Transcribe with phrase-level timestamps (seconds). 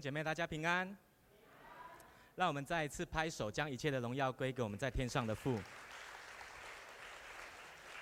[0.00, 0.96] 姐妹，大家平安。
[2.34, 5.58] 让我们再一次拍手，将一切的荣耀归给我们在天上的父。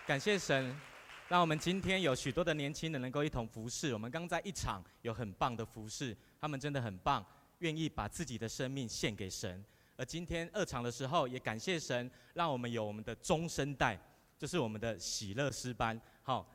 [0.06, 0.76] 感谢神，
[1.28, 3.92] 让我们今天有许多的年轻人能够一同服侍。
[3.92, 7.24] 我们刚在一场有很棒的服侍，他们真的很棒，
[7.60, 9.64] 愿意把自己的生命献给神。
[9.96, 13.96] 而今天二场的时候，也感谢神，让我们有我们的中生代，
[14.36, 16.00] 就是我们的喜乐诗班。
[16.22, 16.53] 好。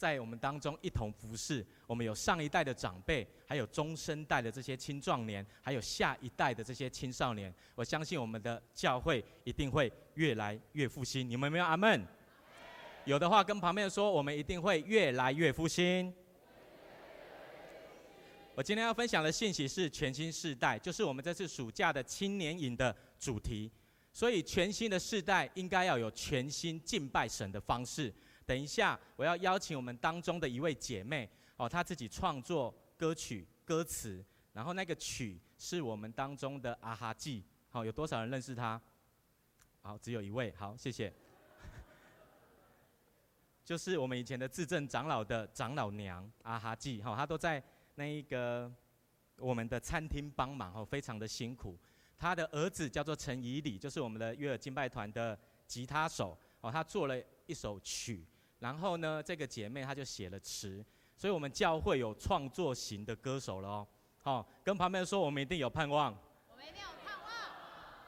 [0.00, 7.54] 在我们当中一同服侍，我们有上一代的长辈，还有中生代的这些青壮年，还有下一代的这些青少年。
[7.74, 11.28] 我相信我们的教会一定会越来越复兴。
[11.28, 12.02] 你们有没有阿门？
[13.04, 16.10] 有的话跟旁边说，我们一定会越来越复兴。
[18.54, 23.70] 我今天要分享的信息是全新世代，就是我们这次暑假的青年营的主题。
[24.12, 28.12] 所以全新的世代应该要有全新敬拜神的方式。
[28.50, 38.82] 等一下，我要邀请我们当中的一位姐妹哦，她自己创作歌曲歌词，然后那个曲是我们当中的阿哈记，好，有多少人认识她？
[39.82, 41.14] 好，只有一位，好，谢谢。
[43.64, 47.62] 就是我们以前的自证长老的长老娘阿哈记，哈，她都在
[47.94, 48.68] 那一个
[49.36, 51.78] 我们的餐厅帮忙，哦，非常的辛苦。
[52.18, 58.26] 她的儿子叫做陈以礼，就是我们的约尔敬拜团的吉他手，哦，他做了一首曲。
[58.60, 60.84] 然后呢，这个姐妹她就写了词，
[61.16, 63.88] 所以我们教会有创作型的歌手了哦。
[64.22, 66.16] 好，跟旁边说，我们一定有盼望。
[66.48, 67.32] 我们一定有盼望。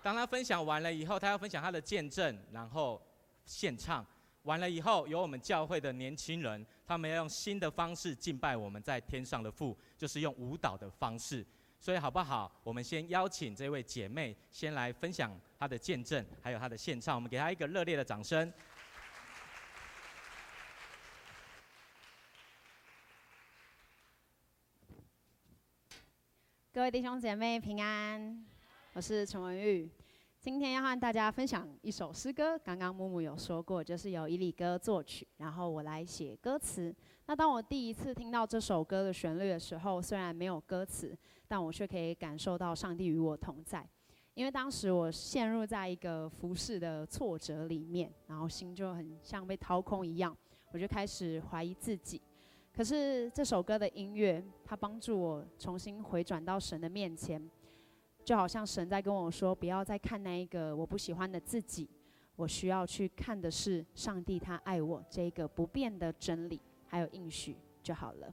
[0.03, 3.01] 当她分享完了以后，她要分享她的见证，然后
[3.45, 4.07] 献唱
[4.43, 11.45] 完了以后，有我们教会的年轻人，他们要用新的方式敬拜我们在天上的父，就是用舞蹈的方式。
[11.81, 12.53] 所以好不好？
[12.63, 18.53] 我们先邀请这位姐妹先来分享她的见证，还有她的献唱，我们给她一个热烈的掌声。
[26.75, 28.43] 各位弟兄姐妹平安，
[28.95, 29.87] 我是陈文玉，
[30.41, 32.59] 今天要和大家分享一首诗歌。
[32.59, 36.95] 刚刚木木有说过，就是由伊利哥作曲，然后我来写歌词。
[37.27, 41.15] 那当我第一次听到这首歌的旋律的时候，虽然没有歌词，
[41.47, 43.87] 但我却可以感受到上帝与我同在。
[44.33, 50.35] 因为当时我陷入在一个服饰的挫折里面，然后心就很像被掏空一样，
[50.71, 52.23] 我就开始怀疑自己。
[52.75, 57.51] 可是这首歌的音乐，它帮助我重新回转到神的面前，
[58.25, 61.87] 就好像神在跟我说：“不要再看那一个我不喜欢的自己，
[62.35, 68.33] 我需要去看的是上帝他爱我这一个不变的真理，还有应许就好了。”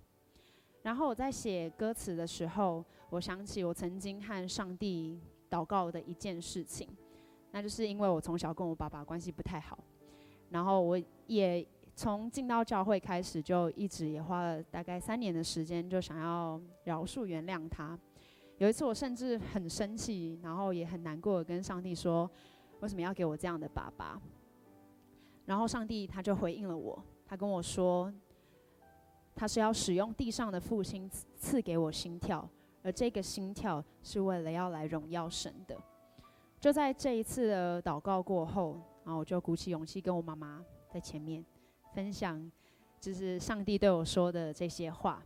[0.83, 5.19] 然后我在写歌词的时候，我想起我曾经和上帝
[5.49, 6.87] 祷告的一件事情，
[7.51, 9.77] 那就是因为我从小跟我爸爸关系不太好，
[10.49, 11.67] 然后我也。
[11.99, 17.99] 从进到教会开始，就一直也花了大概三年的时间，就想要饶恕原谅他。
[18.57, 22.31] 有一次，我甚至很生气，然后也很难过跟上帝说
[22.79, 24.17] ：“为什么要给我这样的爸爸？”
[25.43, 28.09] 然后上帝他就回应了我，他跟我说
[29.35, 32.49] ：“他是要使用地上的父亲赐给我心跳，
[32.81, 35.75] 而这个心跳是为了要来荣耀神的。”
[36.61, 41.43] 就在这一次的祷告过后，然后我就鼓起勇气跟我妈妈在前面。
[41.93, 42.51] 分享
[42.99, 45.23] 就是上帝对我说的这些话，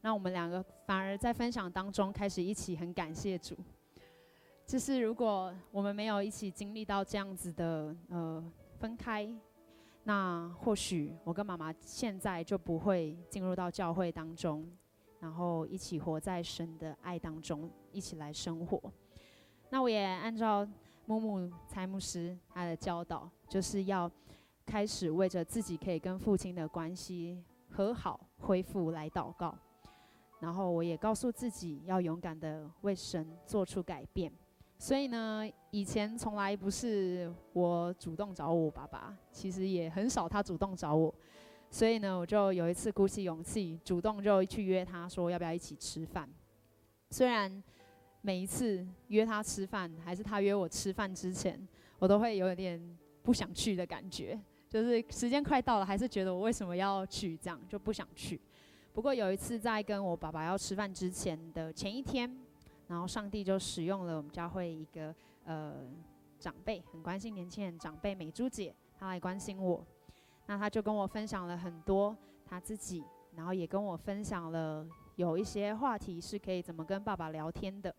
[0.00, 3.56] 那我们两个反而在分享当中开始一起很感谢主。
[4.66, 9.28] 就是如果我们没有一起经历到这样子的呃分开，
[10.04, 14.66] 那或许我跟妈妈现在就不会进入到教会当中，
[15.18, 18.80] 然后一起活在神的爱当中，一起来生活。
[19.68, 20.66] 那我也按照
[21.06, 24.10] 木木蔡牧师他的教导，就是要。
[24.70, 29.52] 开始为着自己可以跟父亲的关系和好恢复来祷告，
[30.38, 34.32] 然后我也告诉自己要勇敢的为神做出改变。
[34.78, 41.12] 所以呢，以前从来不是我主动找我爸爸，其实也很少他主动找我。
[41.68, 46.30] 所以呢，我就有一次鼓起勇气，主动就去约他说要不要一起吃饭。
[47.10, 47.60] 虽然
[48.20, 51.60] 每一次约他吃饭，还是他约我吃饭之前，
[51.98, 52.80] 我都会有点
[53.22, 54.38] 不想去的感觉。
[54.70, 58.40] 就是时间快到了，还是觉得我为什么要去，这样就不想去。
[58.92, 62.32] 不过有一次在跟我爸爸要吃饭之前的前一天，
[62.86, 65.12] 然后上帝就使用了我们教会一个
[65.44, 65.88] 呃
[66.38, 69.84] 长辈，很关心年轻人长辈美珠姐，她来关心我。
[70.46, 74.86] 那她就跟我分享了很多她自己，然后也跟我分享了
[75.16, 77.92] 有一些话题是可以怎么跟爸爸聊天的。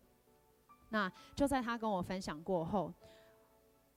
[0.88, 2.90] 那就在她跟我分享过后。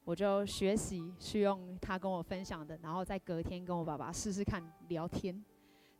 [0.05, 5.43] 我就学习去用他跟我分享的，然后在隔天跟我爸爸试试看聊天。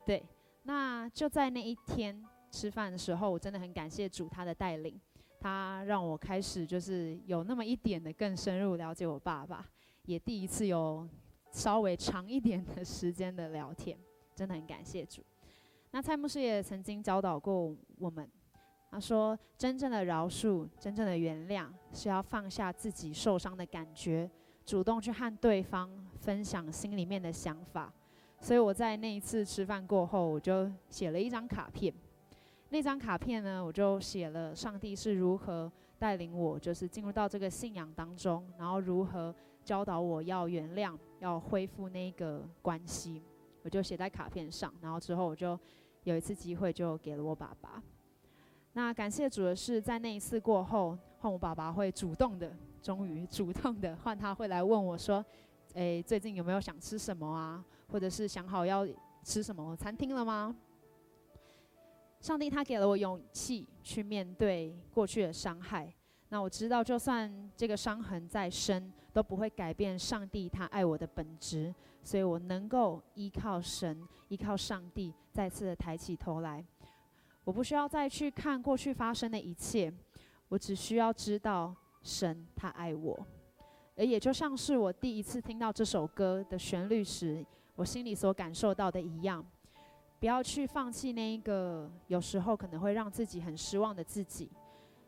[0.06, 0.24] 对，
[0.64, 5.02] 那就在那一天吃饭的时候，我真的很感谢主他的带领，
[5.40, 9.68] 他让我开始就是有那么一点的更深入了解我爸爸，
[10.06, 11.10] 也第一次有
[11.52, 13.98] 稍微长一点的时间的聊天，
[14.36, 15.24] 真的很感谢主。
[15.90, 18.30] 那蔡牧师也曾经教导过我们，
[18.90, 24.30] 他说：真正的饶恕、真正的原谅，是要放下自己受伤的感觉，
[24.66, 25.90] 主动去和对方
[26.20, 27.92] 分享心里面的想法。
[28.40, 31.94] 所以我在那一次吃饭过后，我就写了一张卡片。
[32.70, 39.34] 那张卡片呢，我就写了上帝是如何带领我，就是进入到这个信仰当中，然后如何
[39.64, 43.22] 教导我要原谅，要恢复那个关系。
[43.64, 45.60] 我就写在卡片上，然后之后我就
[46.04, 47.82] 有一次机会就给了我爸爸。
[48.78, 55.24] 那感谢主的是，在那一次过后，换我爸爸会主动的，终于主动的换他会来问我说
[55.76, 58.86] ：“诶，最近有没有想吃什么啊？” 或者是想好要
[59.24, 60.54] 吃什么餐厅了吗？
[62.20, 65.90] 上帝他给了我勇气去面对过去的伤害。
[66.28, 71.74] 那我知道，就算这个伤痕再深，都不会改变上帝他爱我的本质。
[72.04, 76.64] 所以我能够依靠神，依靠上帝，再次的抬起头来。
[77.46, 79.94] 我不需要再去看过去发生的一切，
[80.50, 83.26] 我只需要知道神他爱我。
[83.96, 87.46] 而也就像是我第一次听到这首歌的旋律时，
[87.76, 89.46] 我心里所感受到的一样，
[90.20, 94.52] 不要去放弃那一个有时候可能会让自己很失望的自己，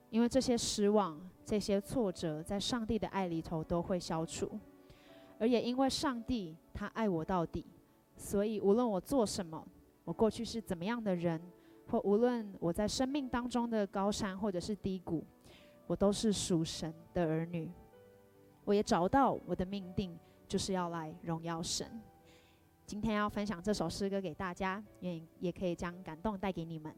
[0.10, 4.58] 因为这些失望、这些挫折，在上帝的爱里头都会消除，
[5.40, 7.66] 而也因为上帝他爱我到底，
[8.16, 9.68] 所以无论我做什么，
[10.06, 11.42] 我过去是怎么样的人，
[11.90, 15.24] 或无论我在生命当中的高山或者是低谷，
[15.88, 17.72] 我都是属神的儿女，
[18.66, 20.18] 我也找到我的命定，
[20.48, 21.88] 就是要来荣耀神。
[22.86, 26.94] 今天要分享这首诗歌给大家，愿也可以将感动带给你们。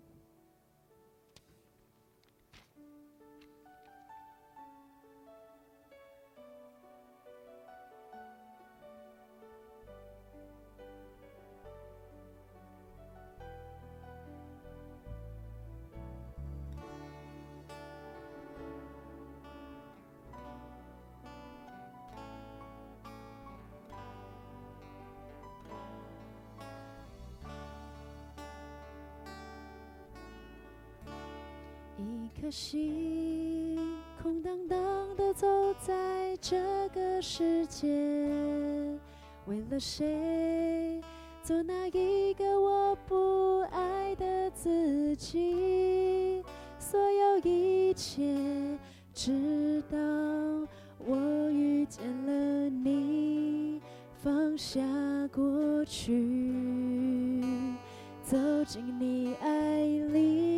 [32.61, 33.77] 心
[34.21, 34.77] 空荡荡
[35.15, 35.47] 的走
[35.79, 36.57] 在这
[36.89, 37.88] 个世界，
[39.45, 41.01] 为了谁？
[41.41, 46.44] 做那一个我不爱的自己？
[46.77, 48.38] 所有一切，
[49.13, 49.97] 直到
[50.97, 53.79] 我遇见了你，
[54.21, 54.81] 放下
[55.33, 57.41] 过去，
[58.21, 60.48] 走进你爱里。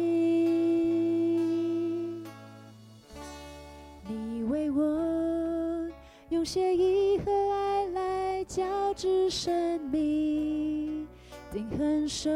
[6.41, 11.07] 用血意和爱来交织生命，
[11.53, 12.31] 定恒守，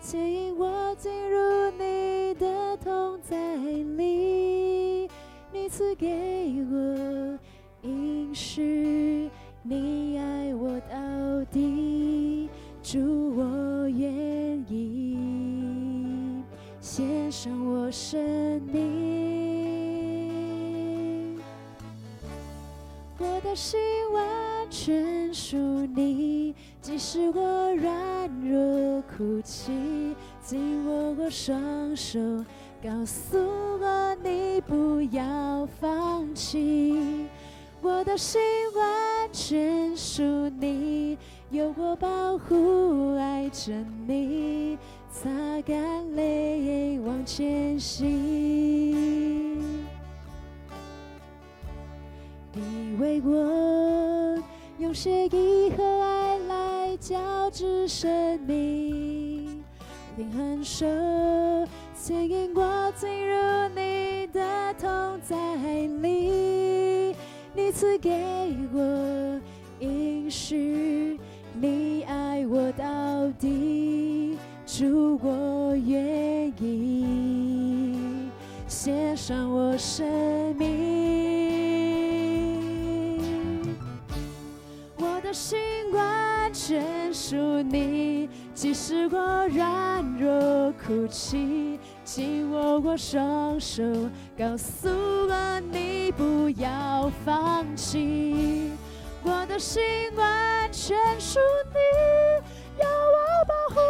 [0.00, 5.10] 牵引我进入你的同在里。
[5.52, 7.36] 你赐给我
[7.82, 9.28] 应许，
[9.64, 12.48] 你爱我到底，
[12.80, 16.44] 主我愿意
[16.80, 19.23] 献上我生命。
[23.54, 23.78] 心
[24.12, 25.56] 完全属
[25.94, 29.72] 你，即使我软弱哭泣，
[30.42, 32.18] 紧握我双手，
[32.82, 37.26] 告诉我你不要放弃。
[37.80, 38.40] 我的心
[38.74, 40.22] 完全属
[40.58, 41.16] 你，
[41.50, 43.72] 有我保护爱着
[44.06, 44.76] 你，
[45.12, 45.30] 擦
[45.64, 49.53] 干泪往前行。
[52.56, 54.40] 你为我
[54.78, 59.64] 用血意和爱来交织生命，
[60.16, 60.86] 定恒守，
[62.00, 63.34] 牵引我进入
[63.74, 64.88] 你的同
[65.20, 65.36] 在
[66.00, 67.16] 里。
[67.56, 68.10] 你赐给
[68.72, 69.40] 我
[69.80, 71.18] 应许，
[71.60, 78.30] 你爱我到底，主我愿意
[78.68, 80.06] 献上我生
[80.56, 81.53] 命。
[85.34, 85.58] 心
[85.92, 93.82] 完全属你，即使我软弱哭泣，紧握我双手，
[94.38, 98.70] 告诉我你不要放弃。
[99.24, 99.82] 我的心
[100.16, 101.40] 完全属
[101.72, 103.80] 你，要我保护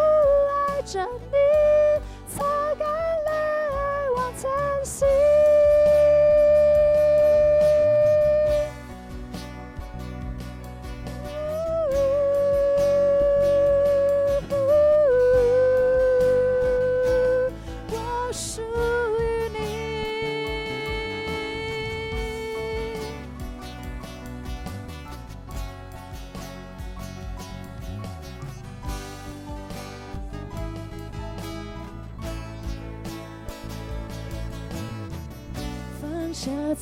[0.50, 1.44] 爱着你。
[4.84, 5.06] 息。
[5.06, 5.24] 下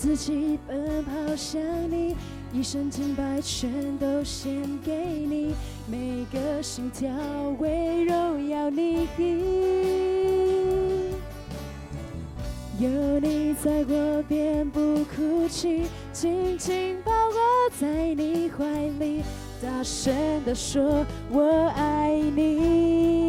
[0.03, 2.17] 自己奔跑向你，
[2.53, 4.53] 一生敬拜全都献
[4.85, 5.55] 给你，
[5.87, 7.09] 每个心跳
[7.61, 9.07] 为荣耀你。
[12.81, 12.91] 有
[13.21, 15.83] 你在我便不哭泣，
[16.13, 17.37] 紧紧抱我
[17.79, 18.65] 在你怀
[18.99, 19.23] 里，
[19.63, 20.13] 大声
[20.45, 23.29] 地说我爱你，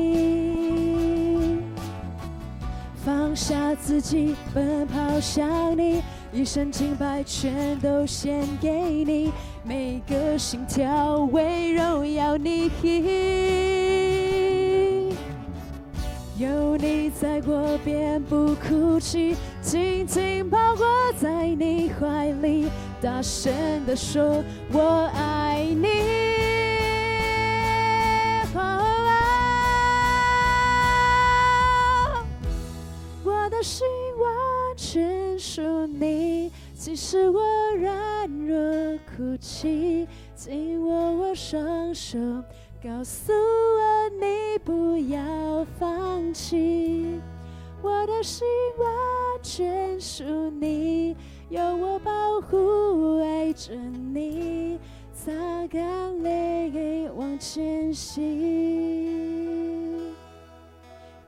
[3.06, 6.02] 放下自己奔跑向你。
[6.34, 9.32] 一生清白全都献给你，
[9.64, 12.72] 每个心跳为荣耀你。
[16.36, 22.68] 有你在我便不哭泣，紧紧抱我在你怀里，
[23.00, 23.54] 大声
[23.86, 25.33] 地说我爱
[37.14, 37.44] 使我
[37.78, 42.18] 软弱哭泣，紧握我双手，
[42.84, 47.22] 告诉我你不要放弃。
[47.84, 48.48] 我的心
[48.80, 48.88] 完
[49.44, 50.24] 全属
[50.60, 51.16] 你，
[51.50, 54.80] 有我保护爱着你，
[55.14, 55.32] 擦
[55.68, 58.24] 干泪往前行，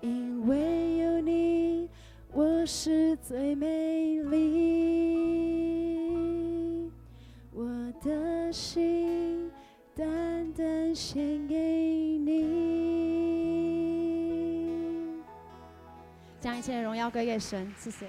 [0.01, 1.88] 因为有你。
[2.34, 5.25] 我是最美丽，
[8.05, 9.51] 的心
[9.95, 12.45] 单单献给你，
[16.39, 18.07] 将一切荣耀归给神，谢谢。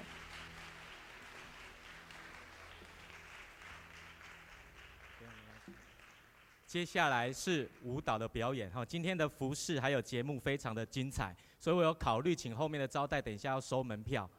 [6.67, 11.35] 接下来是舞蹈的表演哈，今天的服饰还有节目非常的精彩。
[11.57, 14.29] 所以我有考虑请后面的招待等一下要收门票，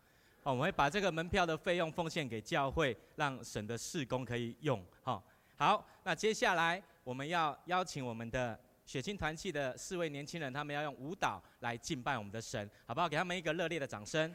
[0.45, 5.21] 哦，我们会把这个门票的费用奉献给教会，让神的事工可以用，好，
[5.61, 13.09] 好，那接下来我们要邀请我们的血亲团契的四位年轻人，他们要用舞蹈来敬拜我们的神，好不好？
[13.09, 14.33] 给他们一个热烈的掌声。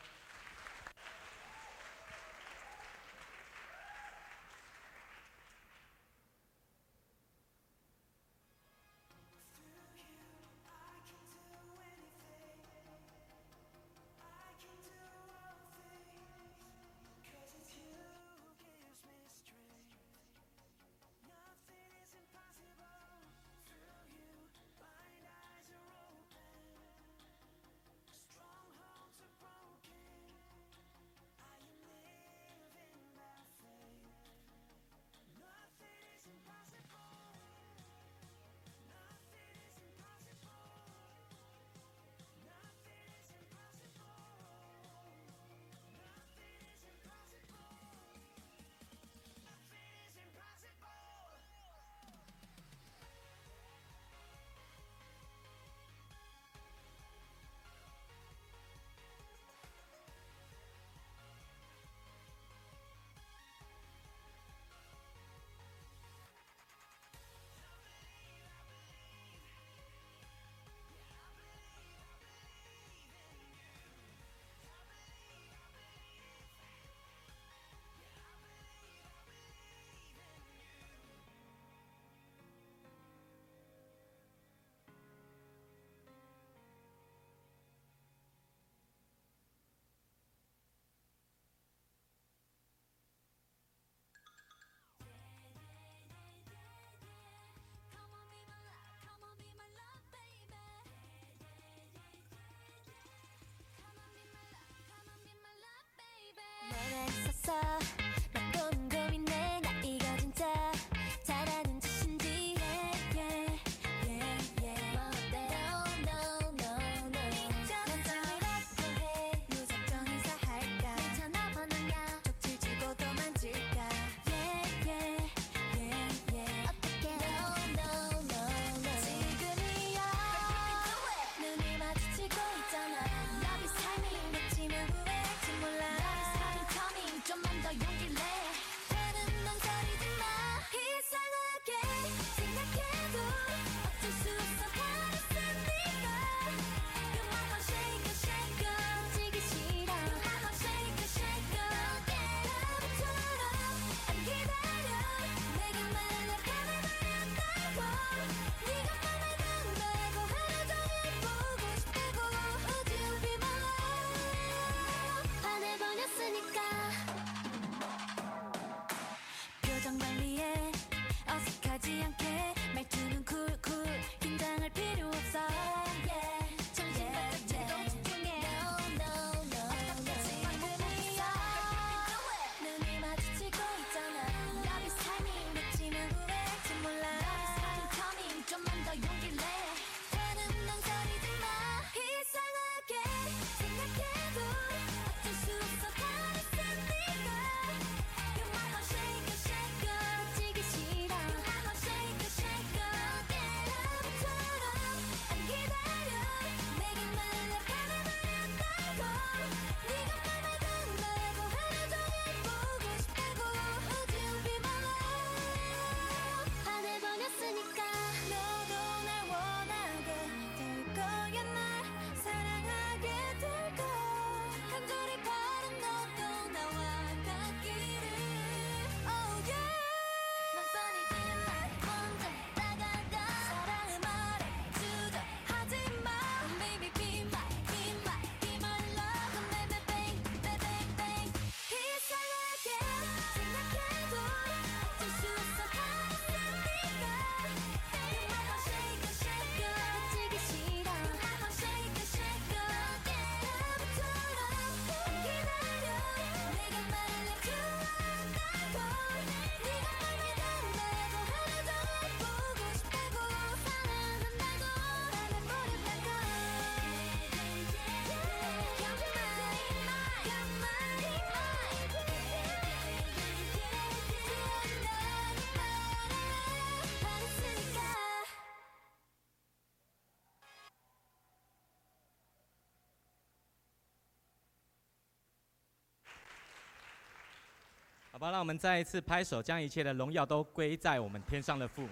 [288.23, 291.85] 吧，让我们再一次拍手，将一切的荣耀都归在我们天上的父。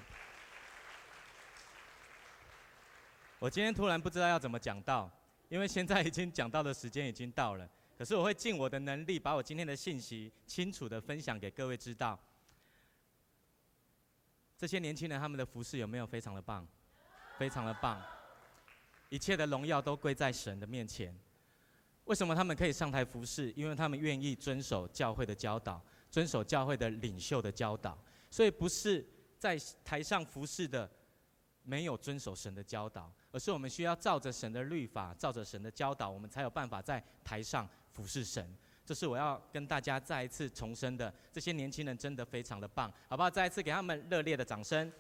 [3.38, 5.12] 我今天突然不知道要怎么讲到，
[5.50, 7.70] 因为现在已经讲到的时间已经到了。
[7.98, 12.17] 可是我会尽我的能力，把我今天的信息清楚地分享给各位知道。
[14.58, 16.65] 这些年轻人他们的服饰有没有非常的棒？
[17.38, 18.02] 非常的棒。
[19.10, 21.13] 一切的荣耀都归在神的面前。
[22.06, 23.52] 为什么他们可以上台服事？
[23.52, 27.97] 因为他们愿意遵守教会的教导，遵守教会的领袖的教导。
[28.30, 29.04] 所以不是
[29.39, 30.88] 在台上服侍的
[31.63, 33.12] 没有遵守神的教导。
[33.34, 38.54] 而是我们需要照着神的律法，照着神的教导，我们才有办法在台上服侍神。
[38.86, 41.13] 这是我要跟大家再一次重申的。
[41.32, 43.30] 这些年轻人真的非常的棒，好不好？
[43.30, 44.91] 再一次给他们热烈的掌声。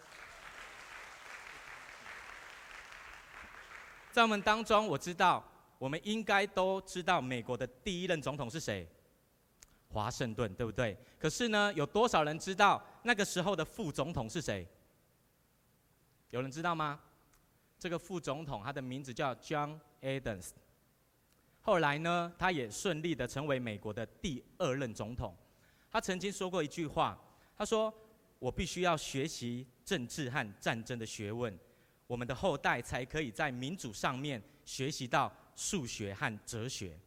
[4.13, 5.43] 在我们当中，我知道
[5.77, 8.87] 我们应该都知道美国的第一任总统是谁？
[9.91, 10.97] 华盛顿，对不对？
[11.19, 14.65] 可是呢，有多少人知道那个时候的副总统是谁？
[16.29, 16.99] 有人知道吗？
[17.77, 20.51] 这个副总统，他的名字叫 John Adams。
[21.61, 25.35] 后来呢，他也顺利的成为美国的第二任总统。
[25.91, 27.19] 他曾经说过一句话，
[27.57, 27.93] 他说
[28.39, 31.55] ：“我必须要学习政治和战争的学问，
[32.07, 36.97] 我们的后代才可以在民主上面学习到数学和哲学。”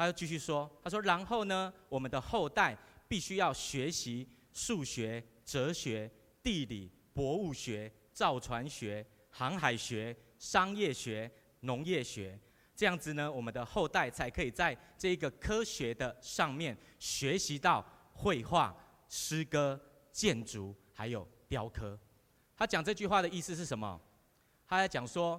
[0.00, 2.74] 他又继续说：“他说，然后呢，我们的后代
[3.06, 6.10] 必须要学习数学、哲学、
[6.42, 12.36] 地理、博物学、造船学。”航海学、商业学、农业学，
[12.74, 17.84] 这样子呢，我们的后代才可以在这一个科学的上面学习到
[18.14, 18.74] 绘画、
[19.06, 19.78] 诗歌、
[20.10, 21.96] 建筑，还有雕刻。
[22.56, 24.00] 他讲这句话的意思是什么？
[24.66, 25.38] 他在讲说，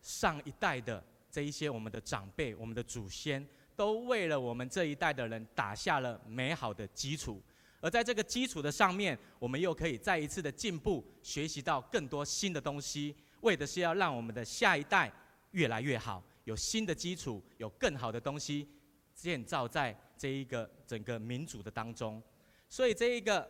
[0.00, 3.46] 上一代的这一些我们的长辈、我们的祖先，
[3.78, 7.40] 都为了我们这一代的人打下了美好的基础，
[7.80, 13.14] 而在这个基础的上面，我们又可以再一次的进步，学习到更多新的东西。
[13.42, 15.12] 为的是要让我们的下一代
[15.52, 18.68] 越来越好，有新的基础，有更好的东西
[19.14, 22.20] 建造在这一个整个民主的当中。
[22.68, 23.48] 所以这一个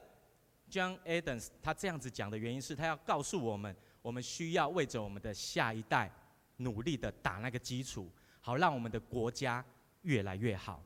[0.71, 6.13] John Adams 他这样子讲的原因是他要告诉我们，我们需要为着我们的下一代
[6.59, 8.13] 努力的打那个基础，
[8.43, 9.65] 好让我们的国家
[10.03, 10.83] 越来越好。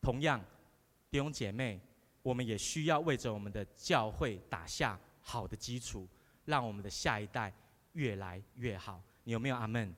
[0.00, 0.40] 同样，
[1.10, 1.80] 弟兄姐妹，
[2.22, 6.06] 我们也需要为着我们的教会打下好的基础，
[6.44, 7.52] 让我们的下一代。
[7.94, 9.94] 越来越好，你有没有阿门？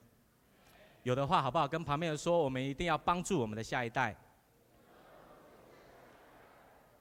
[1.04, 1.68] 有的话，好不好？
[1.68, 4.12] 跟旁边人说，我们一定要帮助我们的下一代。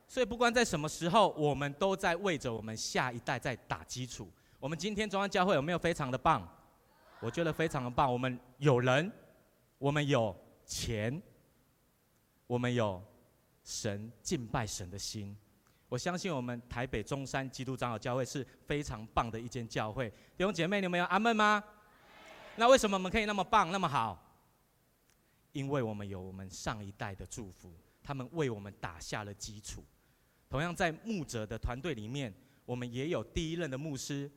[0.07, 4.29] 所以，不管在什么时候，我们都在为着我们下一代在打基础。
[4.59, 6.47] 我们今天中央教会有没有非常的棒？
[7.19, 8.13] 我觉得非常的棒。
[8.13, 9.11] 我们有人，
[9.79, 11.19] 我们有钱，
[12.47, 13.03] 我们有
[13.63, 15.35] 神敬拜神的心。
[15.89, 21.63] 我相信我们台北中山基督长老教会是非常棒的一间教会，弟兄姐妹，你们有阿门吗？
[22.55, 24.19] 那为什么我们可以那么棒那么好？
[25.51, 29.83] 因为我们有我们上一代的祝福，他们为我们打下了基础。
[30.49, 32.33] 同样在牧者的团队里面，
[32.65, 34.31] 我们也有第一任的牧师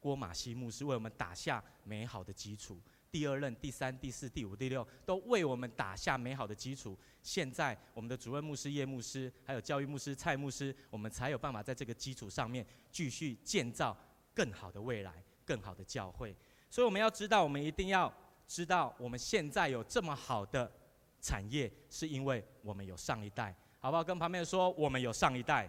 [0.00, 2.80] 郭马西牧师为我们打下美好的基础。
[3.10, 6.96] 第二任、第三、第四、第五、第六，都为我们打下美好的基础。
[7.22, 13.96] 现在，我们的主任牧师叶牧师，还有教育牧师蔡牧师，我们才有办法在这个基础上面继续建造
[14.34, 15.12] 更好的未来、
[15.44, 16.34] 更好的教会。
[16.70, 18.12] 所以，我们要知道，我们一定要
[18.46, 20.70] 知道，我们现在有这么好的
[21.20, 24.04] 产业，是因为我们有上一代，好不好？
[24.04, 25.68] 跟旁边说，我们有上一代。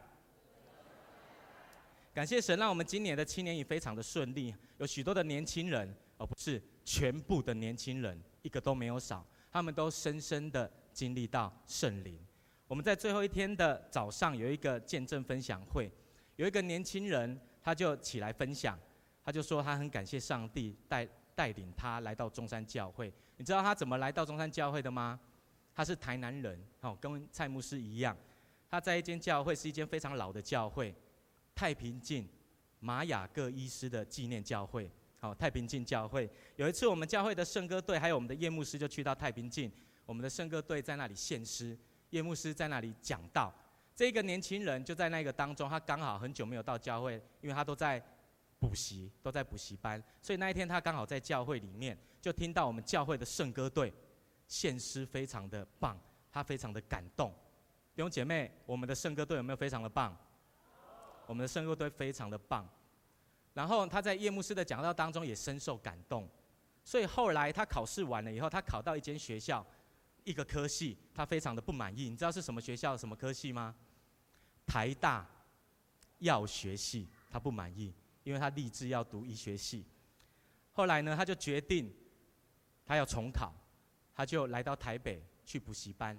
[2.14, 6.62] 感谢神，让我们今年的青年营非常的顺利，有许多的年轻人，而不是。
[6.84, 12.20] 全部的年轻人一个都没有少，他们都深深的经历到圣灵。
[12.68, 15.92] 我们在最后一天的早上有一个见证分享会，
[16.38, 18.80] 有一个年轻人他就起来分享，
[19.24, 23.14] 他就说他很感谢上帝带带领他来到中山教会。
[23.38, 25.20] 你知道他怎么来到中山教会的吗？
[25.74, 28.16] 他是台南人，哦，跟蔡牧师一样，
[28.70, 30.94] 他在一间教会是一间非常老的教会，
[31.56, 32.28] 太平径
[32.80, 34.90] 马雅各医师的纪念教会。
[35.24, 39.72] 好，太平径教会有一次，我们教会的圣歌队还有我们的叶牧师就去到太平径，
[40.04, 41.78] 我们的圣歌队在那里献诗，
[42.10, 43.54] 叶牧师在那里讲道。
[43.96, 48.04] 这个年轻人就在那个当中，他刚好很久没有到教会，因为他都在
[48.58, 53.94] 补习，都在补习班，所以那一天他刚好在教会里面，就听到我们教会的圣歌队
[54.48, 56.00] 献诗非常的棒，
[56.32, 57.32] 他非常的感动。
[57.96, 60.18] 弟兄姐妹，我们的圣歌队有没有非常的棒？
[61.28, 62.68] 我们的圣歌队非常的棒。
[63.54, 66.30] 然后他在叶牧师的讲道当中也深受感动，
[66.84, 69.66] 所以后来他考试完了以后，他考到一间学校，
[70.24, 72.10] 一个科系，他非常的不满意。
[72.10, 73.76] 你知道是什么学校、什么科系吗？
[74.66, 75.28] 台大
[76.20, 79.86] 药学系，他不满意，因为他立志要读医学系。
[80.72, 81.94] 后来呢，他就决定
[82.86, 83.54] 他要重考，
[84.16, 86.18] 他就来到台北去补习班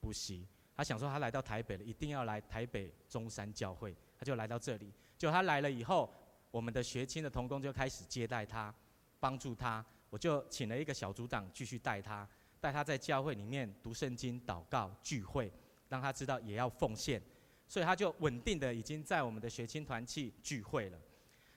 [0.00, 0.46] 补习。
[0.76, 4.92] 他想说，他来到台北了，一定要来台北中山教会，他就来到这里。
[5.16, 6.12] 就他来了以后，
[6.50, 8.74] 我们的学青的同工就开始接待他，
[9.20, 9.84] 帮助他。
[10.08, 12.26] 我就请了一个小组长继续带他，
[12.60, 15.52] 带他在教会里面读圣经、祷告、聚会，
[15.88, 17.20] 让他知道也要奉献。
[17.68, 20.98] 所以他就稳定的已经在我们的学青团契聚会了。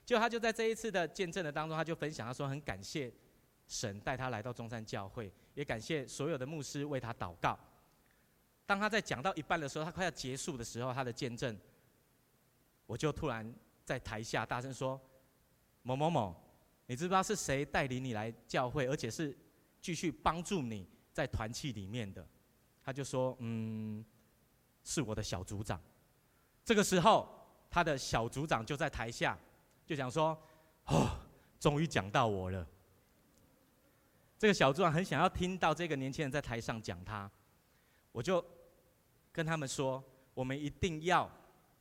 [0.04, 3.12] 就他就在这一次的见证的当中，他就分享，他说很感谢
[3.68, 7.56] 神带他来到中山教会，也感谢所有的牧师为他祷告。
[8.66, 11.56] 当他在讲到一半的时候，他快要结束的时候，他的见证，
[12.86, 13.54] 我就突然
[13.90, 15.00] 在台下大声说
[15.82, 16.32] ：“某某某，
[16.86, 19.36] 你知不知道是谁带领你来教会，而且是
[19.80, 22.24] 继续帮助你在团契里面的？”
[22.84, 24.04] 他就说：“嗯，
[24.84, 25.82] 是我的小组长。”
[26.64, 27.28] 这个时候，
[27.68, 29.36] 他的小组长就在台下，
[29.84, 30.40] 就想说
[30.86, 31.10] ：“哦，
[31.58, 32.64] 终于讲到我了。”
[34.38, 37.28] 这个小组长很想要听到这个年轻人在台上讲他，
[38.12, 38.44] 我就。
[39.32, 40.02] 跟他们说，
[40.34, 41.30] 我们一定要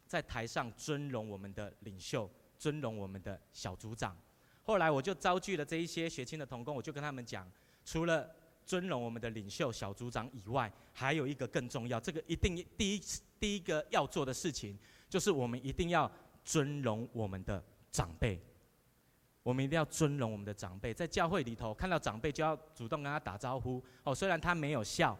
[0.09, 4.17] 在台上尊荣我们的领袖，尊荣我们的小组长。
[4.63, 7.47] 后来我就召集了这一些学青的同工，我就跟他们讲，
[7.85, 8.27] 除了
[8.65, 13.01] 尊荣我们的领袖、小组长以外，还有一个更重要，这个一定第一
[13.39, 14.75] 第一个要做的事情，
[15.07, 16.11] 就是我们一定要
[16.43, 18.41] 尊荣我们的长辈。
[19.43, 23.79] 我们一定要尊荣我们的长辈，在教会里头看到长辈就要主动跟他打招呼。
[24.03, 25.15] 哦，虽然他没有笑。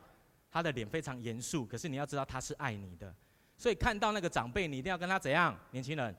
[0.52, 3.16] 他的脸非常严肃，可是你要知道他是爱你的，
[3.60, 5.54] 所以看到那个长辈，你一定要跟他怎样？
[5.72, 6.16] 年轻人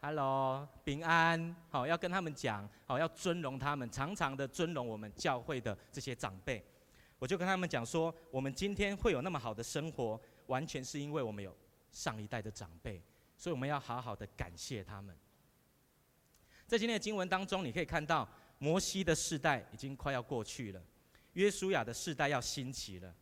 [0.00, 6.60] ，Hello，平安，好，要跟他们讲，好，要尊荣他们，常常的尊荣我们教会的这些长辈。
[7.20, 11.56] 我就跟他们讲说，我们今天会有那么好的生活，完全是因为我们有
[11.92, 13.00] 上一代的长辈，
[13.36, 15.16] 所以我们要好好的感谢他们。
[16.66, 20.82] 在今天的经文当中，你可以看到摩西的世代已经快要过去了。
[21.34, 23.14] 约书亚的世代要兴起了，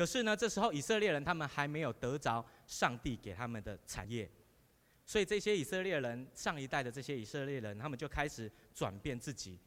[0.00, 4.26] 可是呢，这时候以色列人他们还没有得着上帝给他们的产业，
[5.04, 9.60] 所以这些以色列人上一代的这些以色列人，他们就开始转变自己，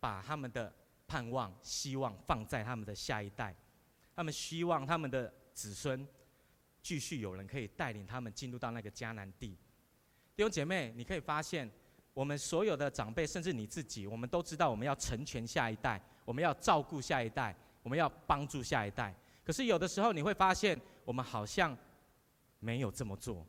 [0.00, 0.74] 把他们的
[1.06, 3.54] 盼望、希望放在他们的下一代，
[4.16, 6.04] 他们希望他们的子孙
[6.82, 9.56] 继续有人可以带领他们进入到那个迦南地。
[10.34, 11.70] 弟兄姐妹，你可以发现，
[12.12, 16.02] 我们所有的长辈，甚至你自己，我们都知道我们要成全下一代。
[16.24, 19.14] 我们要照顾下一代，我们要帮助下一代。
[19.48, 21.74] 可是有的时候你会发现，我们好像
[22.58, 23.46] 没有这么做。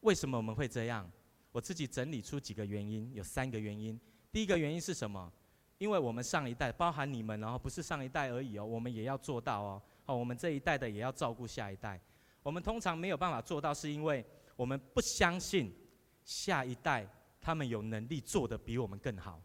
[0.00, 1.06] 为什么我们会这样？
[1.52, 4.00] 我自己整理出几个原因，有三个原因。
[4.32, 5.30] 第一个原因是什么？
[5.76, 9.82] 因为我们上一代，包含你们然后，不是上一代而已哦，我们也要做到哦。
[10.06, 12.00] 哦，我们这一代的也要照顾下一代。
[12.42, 14.24] 我们通常没有办法做到，是因为
[14.56, 15.70] 我们不相信
[16.24, 17.06] 下一代
[17.38, 19.38] 他们有能力做得比我们更好。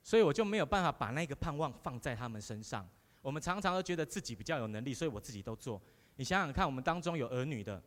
[0.00, 2.88] 所以我就没有办法把那个盼望放在他们身上。
[3.20, 5.80] 我们常常都觉得自己比较有能力，所以我自己都做。
[6.16, 7.82] 你想想看，我们当中有儿女的，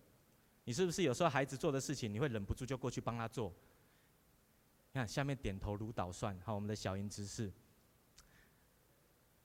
[0.64, 3.54] 你是不是有时候孩子做的事情，你会忍不住就过去帮他做？
[4.94, 7.52] 看下面点头如捣蒜，好，我们的小英执事，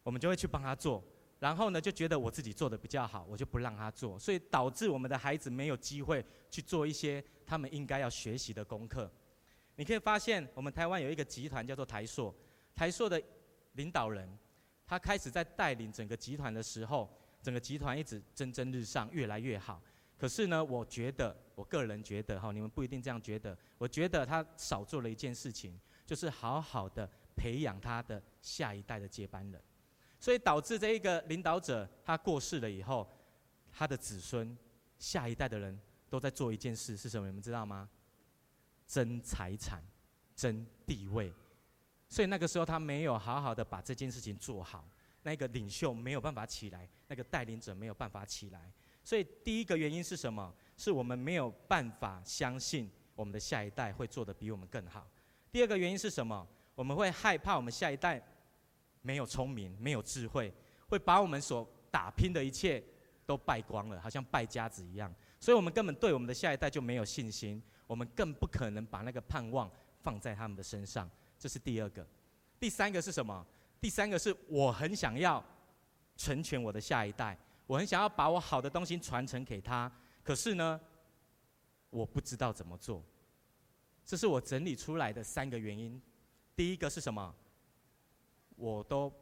[0.02, 1.02] 我们就会去帮他做。
[1.38, 9.10] 然后呢，就觉得我自己做的比较好，我就不让他做，所以导致我们的孩子没有机会去做一些他们应该要学习的功课。
[9.76, 12.34] 你可以发现，我们台湾有一个集团叫做台塑。
[12.74, 13.22] 台塑的
[13.72, 14.26] 领导人，
[14.86, 17.10] 他开始在带领整个集团的时候，
[17.42, 19.82] 整个集团一直蒸蒸日上，越来越好。
[20.16, 23.56] 可是呢，我觉得，我个人觉得，哈，你们不一定这样觉得。
[23.76, 29.60] 我觉得他少做了一件事情，就是好好的培养他的下一代的接班人。
[30.18, 33.06] 所以导致这一个领导者他过世了以后，
[33.70, 34.56] 他的子孙
[34.98, 37.26] 下一代的人都在做一件事，是什么？
[37.26, 37.88] 你们知道吗？
[38.86, 39.84] 争财产，
[40.34, 41.30] 争地位。
[42.08, 44.88] 所以那个时候他没有好好的把这件事情做好，
[45.22, 48.72] 那个领袖没有办法起来，那个带领者没有办法起来。
[49.02, 50.52] 所以第一个原因是什么？
[50.76, 55.08] 是我们没有办法相信我们的下一代会做得比我们更好。
[55.50, 56.46] 第二个原因是什么？
[56.74, 58.22] 我们会害怕我们下一代
[59.02, 60.52] 没有聪明、没有智慧，
[60.88, 62.82] 会把我们所打拼的一切
[63.24, 65.12] 都败光了，好像败家子一样。
[65.40, 69.70] 所以我们根本对我们的下一代就没有信心，我们更不可能把那个盼望
[70.02, 71.08] 放在他们的身上。
[71.38, 72.06] 这是第二个，
[72.58, 73.46] 第三个是什么？
[73.80, 75.44] 第三个是我很想要
[76.16, 79.90] 成全我的下一代，我很想要把我好的东西传承给他，
[80.22, 80.80] 可是呢，
[81.90, 83.04] 我不知道怎么做。
[84.04, 86.00] 这是我整理出来的三个原因。
[86.54, 87.34] 第一个是什么？
[88.56, 89.12] 我都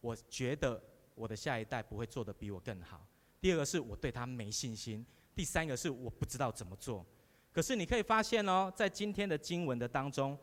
[0.00, 0.82] 我觉得
[1.14, 3.06] 我的下一代不会做得比我更好。
[3.40, 5.06] 第二个是我对他没信心。
[5.34, 7.06] 第三个是我不知道怎么做。
[7.52, 10.36] 可是你可以发现哦，在今天的经文的当中，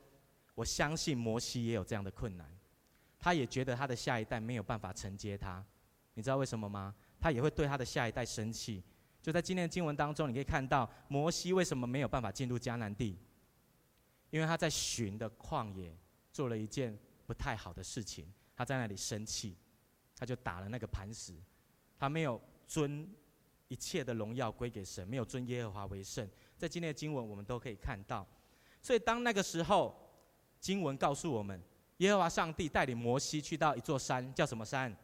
[0.57, 2.51] 我相信摩西也有这样的困难，
[3.19, 5.63] 他也觉得他的下一代没有办法承接他。
[6.15, 6.95] 你知道为什么吗？
[7.19, 8.83] 他也会对他的下一代生气。
[9.21, 13.19] 就在今天的经文当中，你可以看到摩西为什么没有办法进入迦南地，
[14.31, 15.95] 因为他在寻的旷野
[16.33, 19.55] 做了一件不太好的事情，他在那里生气，
[20.15, 21.35] 他就打了那个磐石，
[21.99, 23.07] 他没有尊
[23.67, 26.27] 一切的荣耀归给神，没有尊耶和华为圣。
[26.57, 28.27] 在今天的经文，我们都可以看到，
[28.81, 30.06] 所以当那个时候，
[30.59, 31.61] 经文告诉我们，
[31.97, 34.95] 耶和华上帝带领摩西去到一座山，叫什么山？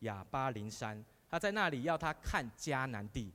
[0.00, 1.04] 亚巴林山。
[1.28, 3.32] 他在那里要他看迦南地，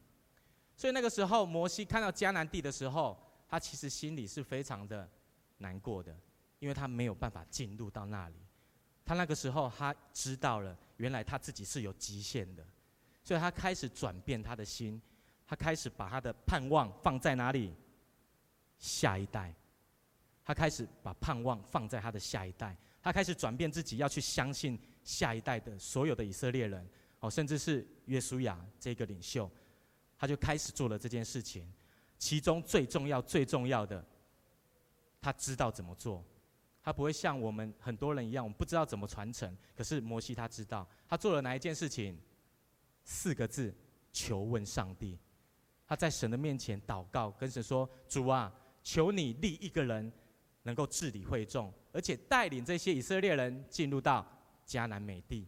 [0.75, 5.09] 所以那个时候，摩西看到迦南地的时候，他其实心里是非常的
[5.59, 6.13] 难过的，
[6.59, 8.35] 因为他没有办法进入到那里。
[9.05, 12.65] 他那个时候，他知道了，原来他自己是有极限的，
[13.23, 15.01] 所以他开始转变他的心。
[15.47, 17.71] 他开始把他的盼望放在哪里？
[18.79, 19.53] 下一代。
[20.45, 22.77] 他开始把盼望放在他的下一代。
[23.01, 26.87] 他开始转变自己，要去相信下一代的所有的以色列人，
[27.19, 29.51] 哦，甚至是约书亚这个领袖，
[30.17, 31.69] 他就开始做了这件事情。
[32.17, 34.03] 其中最重要、最重要的，
[35.19, 36.23] 他知道怎么做。
[36.81, 39.55] 他不会像我们很多人一样，我们不知道怎么传承。
[39.75, 42.15] 可是摩西他知道，他做了哪一件事情？
[43.03, 43.75] 四个字：
[44.11, 45.19] 求问上帝。
[45.87, 50.11] 他在神的面前祷告，跟神说：“主啊，求你立一个人，
[50.65, 54.25] 能够治理会众，而且带领这些以色列人进入到
[54.67, 55.47] 迦南美地。”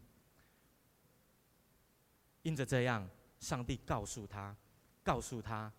[2.44, 3.08] 因着这样，
[3.40, 4.56] 上帝告诉他，
[5.04, 5.72] 告诉他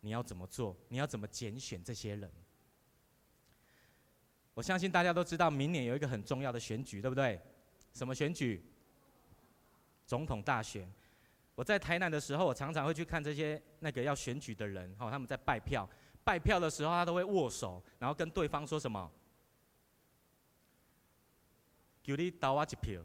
[0.00, 2.30] 你要怎么做，你要怎么拣选这些人。
[4.54, 7.40] 我相信大家都知道，明年有一个很重要的选举，对不对？
[7.92, 8.64] 什么选举？
[10.06, 10.90] 总统大选。
[11.54, 15.88] 我在台南的时候，我常常会去看这些那个要选举的人，哈，他们在拜票。
[16.26, 19.08] 拜票的时候，他都会握手，然后跟对方说什么？
[22.02, 23.00] 求你投我一票，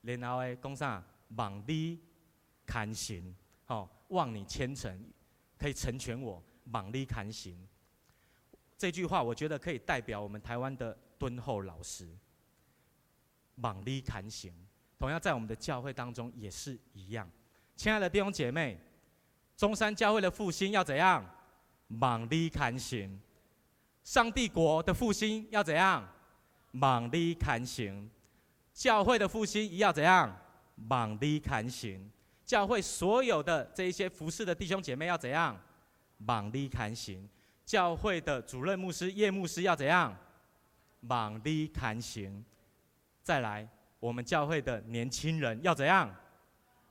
[0.00, 1.00] 然后诶，讲啥？
[1.36, 2.00] 望你
[2.66, 3.32] 看行，
[3.64, 5.08] 好，望你虔诚，
[5.56, 7.56] 可以成全我，望你看行。
[8.76, 12.08] 这句话，我觉得可以代表我们台湾的敦厚老实。
[13.56, 14.52] 望你看行，
[14.98, 17.30] 同样在我们的教会当中也是一样。
[17.76, 18.80] 亲爱的弟兄姐妹，
[19.56, 21.24] 中山教会的复兴要怎样？
[22.00, 23.20] 望你看行。
[24.02, 26.06] 上帝国的复兴要怎样？
[26.72, 28.10] 望你看行。
[28.72, 30.34] 教会的复兴要怎样？
[30.88, 32.10] 望你看行。
[32.44, 35.58] 教会所有的这一些服侍的弟兄姐妹要怎样？
[36.26, 37.28] 望你看行。
[37.64, 40.16] 教会的主任牧师、叶牧师要怎样？
[41.02, 42.44] 望你看行。
[43.22, 43.68] 再来，
[44.00, 46.12] 我们教会的年轻人要怎样？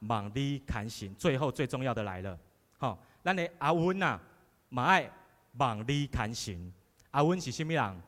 [0.07, 2.39] 望你看行，最后最重要的来了，
[2.77, 4.19] 好，咱的阿温呐，
[4.73, 5.11] 嘛爱
[5.57, 6.71] 望你看行。
[7.11, 8.01] 阿温是虾米人？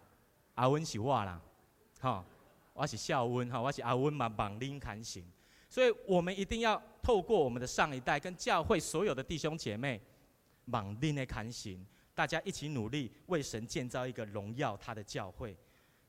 [0.55, 1.41] 阿温是我啦，
[1.99, 2.23] 好，
[2.71, 5.25] 我是孝温哈，我是阿温嘛，望你看行。
[5.69, 9.99] 所以我们一定要透过我们的上一代跟教会所有的弟兄姐妹，
[10.67, 15.57] 望你的看行，大家一起努力为神建造一个荣耀他的教会。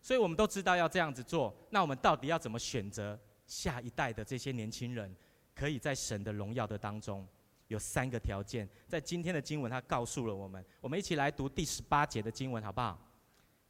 [0.00, 5.12] 所以我们都知道要这样子做，那我们到底要怎么选择下一代的这些年轻人？
[5.52, 7.26] 可以在神的荣耀的当中，
[7.68, 8.68] 有三个条件。
[8.86, 10.64] 在今天的经文，他告诉了我们。
[10.80, 12.98] 我们一起来读第十八节的经文，好不好？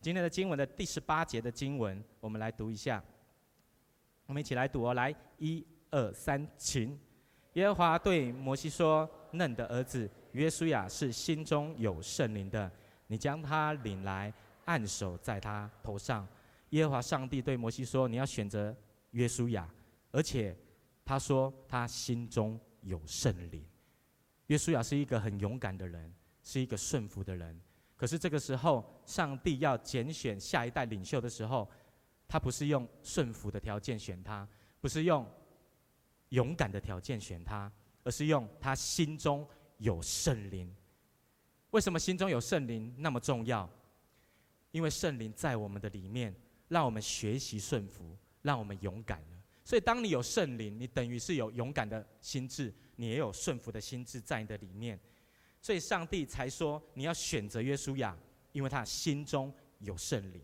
[0.00, 3.02] 今天的经文的第十八节的经文，我们来读一下。
[4.26, 6.98] 我们一起来读哦，来，一二三，请。
[7.54, 12.70] 耶和华对摩西说：“嫩的儿子约书亚是心中有圣灵的，
[13.06, 14.32] 你将他领来，
[14.64, 16.26] 按手在他头上。”
[16.70, 18.74] 耶和华上帝对摩西说：“你要选择
[19.10, 19.68] 约书亚，
[20.10, 20.56] 而且。”
[21.06, 23.62] 他说：“他心中有圣灵。”
[24.46, 27.58] 约书亚是一个很勇敢的人，是一个顺服的人。
[27.96, 31.70] 可是这个时候，上帝要拣选下一代领袖的时候，
[32.28, 34.46] 他不是用顺服的条件选他，
[34.80, 35.26] 不是用
[36.30, 37.70] 勇敢的条件选他，
[38.02, 39.46] 而是用他心中
[39.78, 40.74] 有圣灵。
[41.70, 43.68] 为什么心中有圣灵那么重要？
[44.72, 46.34] 因为圣灵在我们的里面，
[46.68, 49.22] 让我们学习顺服，让我们勇敢。
[49.64, 55.00] 所以，当你有圣灵，你等于是有勇敢的心智，你也有顺服的心智在你的里面。
[55.62, 58.14] 所以，上帝才说你要选择约书亚，
[58.52, 60.42] 因为他心中有圣灵。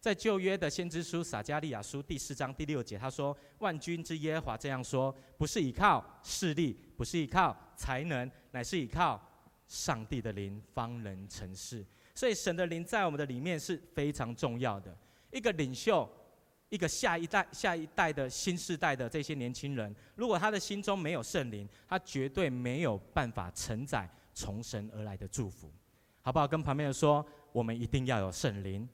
[0.00, 9.20] 在旧约的先知书撒迦利亚书第四章第六节，他说：“万军之耶和华这样说，不是依靠势力，不是依靠才能，乃是依靠
[9.68, 14.92] 上帝的灵，方能成事。”所以，神的灵在我们的里面是非常重要的。
[15.30, 16.10] 一个领袖。
[16.68, 25.70] 一个下一代、下一代的新世代的这些年轻人，如果他的心中没有圣灵，他绝对没有办法承载从神而来的祝福，
[26.20, 26.48] 好不好？
[26.48, 28.88] 跟旁边人说，我们一定要有圣灵。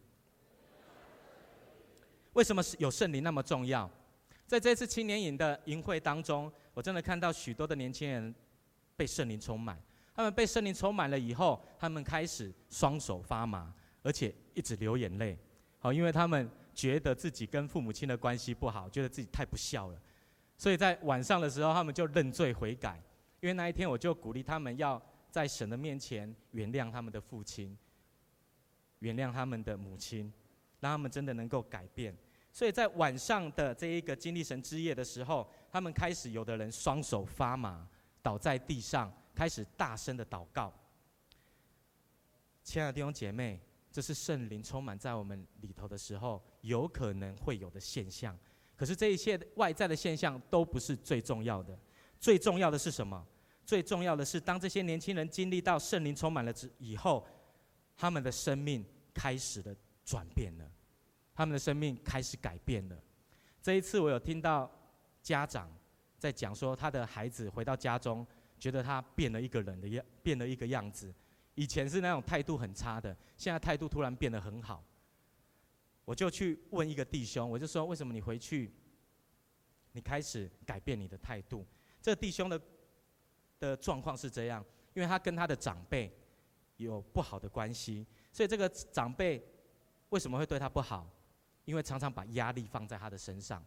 [2.35, 3.91] 为什么是有圣灵那么重要？
[4.47, 8.35] 在这次青年营的营会当中，我真的看到许多的年轻人
[8.97, 9.81] 被圣灵充满。
[10.15, 15.39] 他们被圣灵充满了以后，他们开始双手发麻，而且一直流眼泪。
[15.79, 16.51] 好，因为他们。
[16.75, 20.01] 觉得自己跟父母亲的关系不好，觉得自己太不孝了，
[20.57, 23.01] 所以在晚上的时候，他们就认罪悔改。
[23.41, 27.77] 因为那一天，我就鼓励他们要在神的面前原谅他们的父亲，
[29.01, 30.33] 原谅他们的母亲，
[30.81, 32.17] 让他们真的能够改变。
[32.53, 37.89] 所以在晚上的这一个经历神之夜的时候，他们开始有的人双手发麻，
[38.23, 40.73] 倒在地上，开始大声的祷告。
[42.63, 43.61] 亲爱的弟兄姐妹。
[43.93, 48.37] 这是圣灵充满在我们里头的时候，有可能会有的现象。
[48.75, 51.79] 可是这一切外在的现象都不是最重要的，
[52.19, 53.25] 最重要的是什么？
[53.65, 57.25] 最重要的是，当这些年轻人经历到圣灵充满了之以后，
[57.97, 60.69] 他们的生命开始了转变了，
[61.35, 62.99] 他们的生命开始改变了。
[63.61, 64.69] 这一次我有听到
[65.23, 65.71] 家长
[66.19, 68.27] 在讲说，他的孩子回到家中，
[68.59, 71.15] 觉得他变了一个人的样，变了一个样子。
[71.55, 74.83] 以前是那种态度很差的，现在态度突然变得很好。
[76.05, 78.73] 我就去问一个弟兄，我就说：为什么你回去，
[79.93, 81.67] 你开始改变你的态度？
[82.01, 82.61] 这弟兄的
[83.61, 86.13] 的状况是这样，因为他跟他的长辈
[86.79, 89.41] 有不好的关系，所以这个长辈
[90.09, 91.09] 为什么会对他不好？
[91.65, 93.65] 因为常常把压力放在他的身上，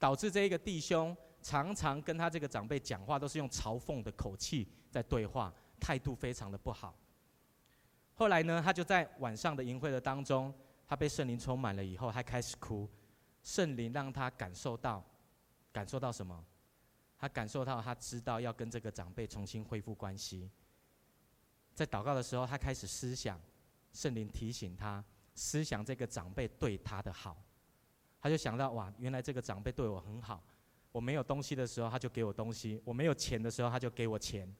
[0.00, 6.98] 导致这一个弟兄常常跟他这个长辈讲话都是用嘲讽的口气在对话，态度非常的不好。
[8.18, 10.52] 后来呢，他就在晚上的营会的当中，
[10.88, 12.88] 他被圣灵充满了以后，他开始哭。
[13.42, 15.04] 圣灵让他感受到，
[15.70, 16.44] 感受到什么？
[17.18, 20.50] 他感受到，他知道要跟这个长辈重新恢复关系。
[21.74, 23.38] 在祷告的时候，他开始思想，
[23.92, 25.04] 圣灵提醒他，
[25.34, 27.36] 思想这个长辈对他的好。
[28.18, 30.42] 他就想到，哇，原来这个长辈对我很好。
[30.90, 34.50] 我没有东西的时候，他就给我东西；我没有钱的时候，他就给我钱。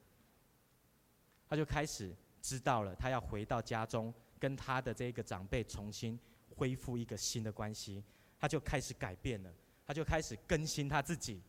[1.49, 2.15] 他就开始。
[2.47, 6.17] 知道了，他要回到家中，跟他的这个长辈重新
[6.55, 8.01] 恢复一个新的关系，
[8.39, 9.53] 他就开始改变了，
[9.85, 11.41] 他就开始更新他自己。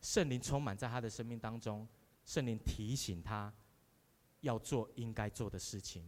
[0.00, 1.86] 圣灵充满在他的生命当中，
[2.24, 3.52] 圣灵提醒他
[4.40, 6.02] 要做应该做的事情，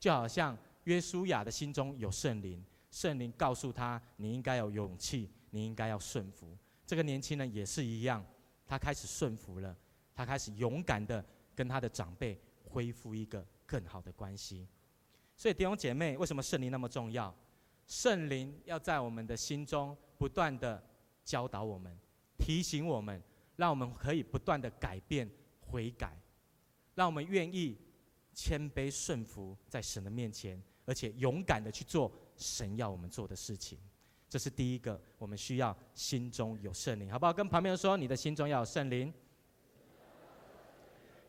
[0.00, 2.60] 就好像约书亚的心中有圣灵，
[2.90, 6.58] 圣灵告诉他你应该有勇气，你应该要顺服。
[6.84, 8.26] 这个年轻人也是一样，
[8.66, 9.76] 他开始顺服了，
[10.12, 11.24] 他开始勇敢的。
[11.56, 14.68] 跟他的长辈恢复一个更好的关系，
[15.34, 17.34] 所以弟兄姐妹，为什么圣灵那么重要？
[17.86, 20.84] 圣灵要在我们的心中不断的
[21.24, 21.98] 教导我们、
[22.36, 23.22] 提醒我们，
[23.56, 25.28] 让我们可以不断的改变、
[25.60, 26.20] 悔改，
[26.94, 27.78] 让我们愿意
[28.34, 33.78] 谦卑顺服在神的面前，而且勇敢的去做神要我们做的事情。
[34.28, 37.32] 这是第一个，我们需要心中有圣灵，好不好？
[37.32, 39.12] 跟旁边人说，你的心中要有圣灵。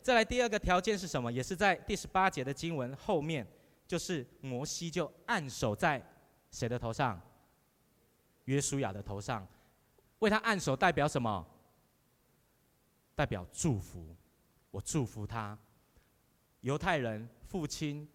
[0.02, 1.30] 再来第二个条件是什么？
[1.30, 3.46] 也是在第十八节的经文后面，
[3.86, 6.02] 就是摩西就按手在
[6.50, 7.20] 谁的头上？
[8.44, 9.46] 约书亚的头上，
[10.20, 11.46] 为他按手代表什么？
[13.14, 14.16] 代表祝福，
[14.70, 15.58] 我祝福他。
[16.60, 18.08] 犹太人父亲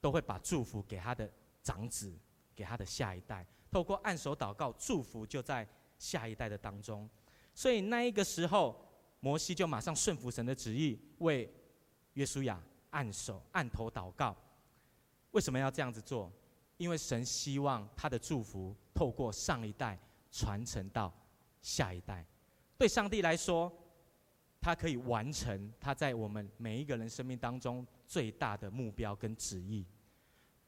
[0.00, 1.30] 都会把祝福给他的
[1.62, 2.12] 长子，
[2.54, 5.66] 给他的下一代，透过按手祷告，祝福就在
[5.98, 7.08] 下一代的当中。
[7.54, 8.84] 所以那一个时候。
[9.24, 11.50] 摩西就马上顺服神的旨意，为
[12.12, 14.36] 约书亚按手按头祷告。
[15.30, 16.30] 为什么要这样子做？
[16.76, 19.98] 因为神希望他的祝福透过上一代
[20.30, 21.10] 传承到
[21.62, 22.22] 下一代。
[22.76, 23.72] 对上帝来说，
[24.60, 29.86] 他可以完成他在我们每一个人生命当中最大的目标跟旨意。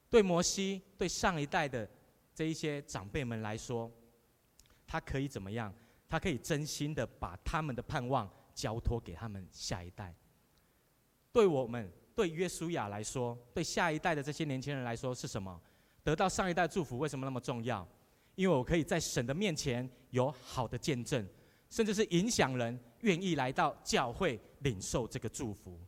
[0.09, 1.87] 对摩西，对上一代的
[2.35, 3.93] 这一些长辈们来说，
[4.87, 5.71] 他可以怎么样？
[6.09, 8.27] 他可以真心的把他们的盼望。
[8.57, 10.13] 交托给他们下一代。
[11.31, 15.61] 对我们，对约书亚来说，对下一代的这些年轻人来说，是什么？
[16.03, 17.87] 得到上一代祝福，为什么那么重要？
[18.35, 21.29] 因为我可以在神的面前有好的见证，
[21.69, 25.79] 甚至是影响人愿意来到教会领受这个祝福。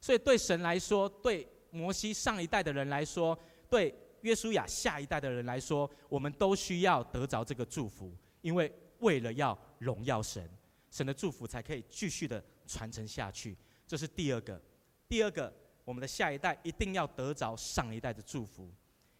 [0.00, 8.10] 所以对神来说，对摩西上一代的人来说，对约书亚下一代的人来说，我们都需要得着这个祝福，
[8.40, 10.48] 因为为了要荣耀神。
[10.94, 14.62] 神的祝福才可以继续的传承下去，这是第二个。
[15.08, 15.52] 第二个，
[15.84, 18.72] 我们的下一代一定要得着上一代的祝福，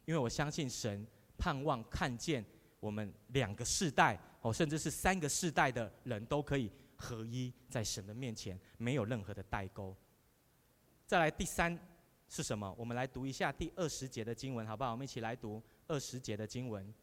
[0.04, 1.04] 因为我相信神
[1.36, 2.44] 盼望看见
[2.78, 9.96] 我们两个世代哦，甚至是三个世代的人都可以合一在神的面前，没有任何的代沟。
[11.08, 11.76] 再来第三
[12.28, 12.72] 是什么？
[12.78, 14.92] 我们来读一下第二十节的经文，好不好？
[14.92, 16.94] 我们一起来读二十节的经文。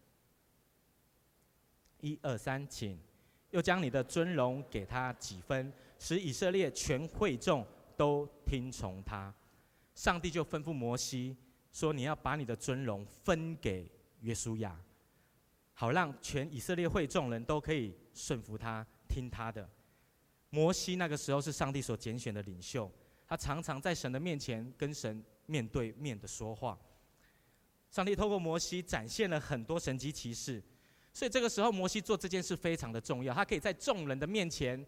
[2.00, 2.98] 一二三，请。
[3.52, 9.34] 又将你的尊荣给他几分，使以色列全会众都听从他。
[9.94, 11.38] 上帝就吩咐摩西
[11.72, 13.90] 说：“你要把你的尊荣分给
[14.22, 14.80] 约书亚，
[15.74, 19.70] 好让全以色列会众人都可以顺服他，听他的。”
[20.50, 22.92] 摩西那个时候是上帝所拣选的领袖，
[23.28, 26.78] 他常常在神的面前跟神面对面的说话。
[27.90, 30.64] 上帝透过摩西展现了很多神迹奇事。
[31.14, 33.34] 所以这个时候，摩西做这件事非常的重要。
[33.34, 34.86] 他可以在众人的面前，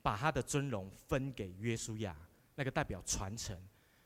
[0.00, 2.16] 把他的尊荣分给约书亚，
[2.54, 3.58] 那个代表传承。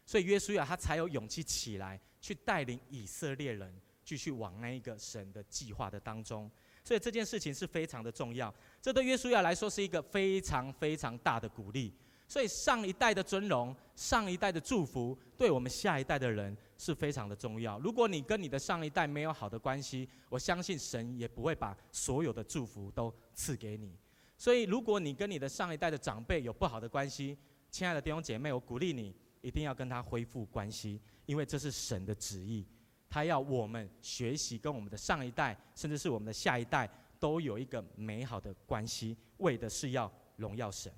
[0.06, 6.50] 所以约书亚他才有勇气起来，去带领以色列人继续往那一个神的计划的当中。
[6.82, 8.52] 所以这件事情是非常的重要。
[8.80, 11.94] 这对约书亚来说是一个非常非常大的鼓励。
[12.26, 17.78] 所以上一代的尊荣，上一代的祝福，对我们下一代的人是非常的重要。
[17.78, 23.96] 如果你跟你的上一代没有好的关系，我相信神也不会把所有的祝福都赐给你。
[24.36, 27.38] 所以，如果你跟你的上一代的长辈有不好的关系，
[27.70, 32.66] 亲爱的弟兄姐妹，我鼓励你一定要跟他恢复关系，因为这是神的旨意。
[33.08, 40.92] 他要我们学习跟我们的上一代，甚至是我们的下一代，都有一个美好的关系，为的是要荣耀神。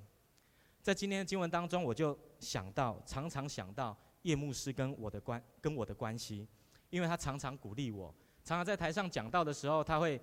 [0.80, 6.46] 在今天的经文当中，我就想到，常常想到叶牧师跟我的关跟我的关系，
[6.90, 8.14] 因为他常常鼓励我，
[8.44, 10.20] 常常在台上讲道的时候，他会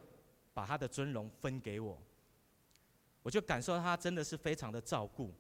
[0.53, 1.99] 把他的尊荣分给我，
[3.23, 5.33] 我就感受到他真的是非常的照顾，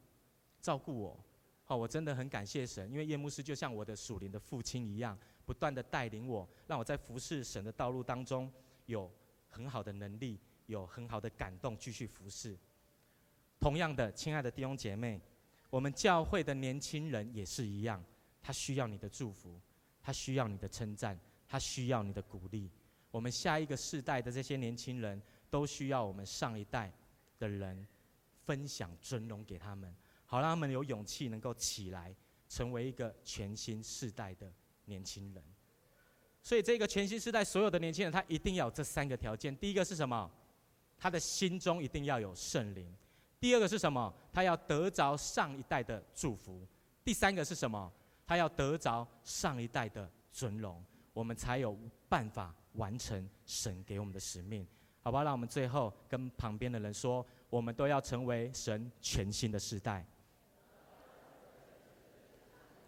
[0.61, 1.23] 照顾我。
[1.63, 8.51] 好，我真的很感谢神，因为叶牧师就像我的属灵的父亲一样，不断的带领我，让我在服侍神的道路当中
[8.85, 9.09] 有
[9.47, 12.57] 很好的能力，有很好的感动，继续服侍。
[13.59, 15.21] 同样的，亲爱的弟兄姐妹，
[15.69, 18.03] 我们教会的年轻人也是一样，
[18.41, 19.59] 他需要你的祝福，
[20.01, 22.69] 他需要你的称赞，他需要你的鼓励。
[23.11, 26.91] 我们下一个世代的这些年轻人都需要我们上一代
[27.37, 27.85] 的人
[28.45, 29.93] 分享尊荣给他们，
[30.25, 32.15] 好让他们有勇气能够起来，
[32.47, 34.51] 成为一个全新世代的
[34.85, 35.43] 年轻人。
[36.41, 40.31] 所以，这个全新世代所有的年轻人，他一定要有这三个条件：第一个是什么？
[40.97, 42.91] 他的心中一定要有圣灵。
[43.39, 44.13] 第二个是什么？
[44.31, 46.65] 他要得着上一代的祝福。
[47.03, 47.91] 第三个是什么？
[48.31, 51.77] 他要得着上一代的尊荣，我们才有
[52.07, 54.65] 办法完成神给我们的使命，
[55.01, 55.23] 好不好？
[55.25, 60.05] 让我们最后跟旁边的人说，我们都要成为神全新的世代。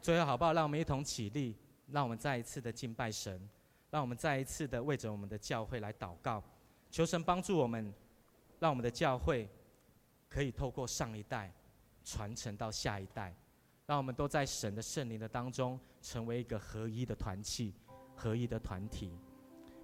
[0.01, 0.53] 最后，好不好？
[0.53, 3.49] 让我们一同起立，让我们再一次的敬拜神，
[3.91, 6.41] 让我们再一次的为着我们的教会来祷告，
[6.89, 7.93] 求神帮助我们，
[8.59, 9.49] 让我们的教会。
[10.29, 11.53] 可以透过上一代
[12.01, 13.35] 传承到下一代，
[13.85, 17.73] 让我们都在神的圣灵的当中，成为一个合一的团契、
[18.15, 19.11] 合一的团体，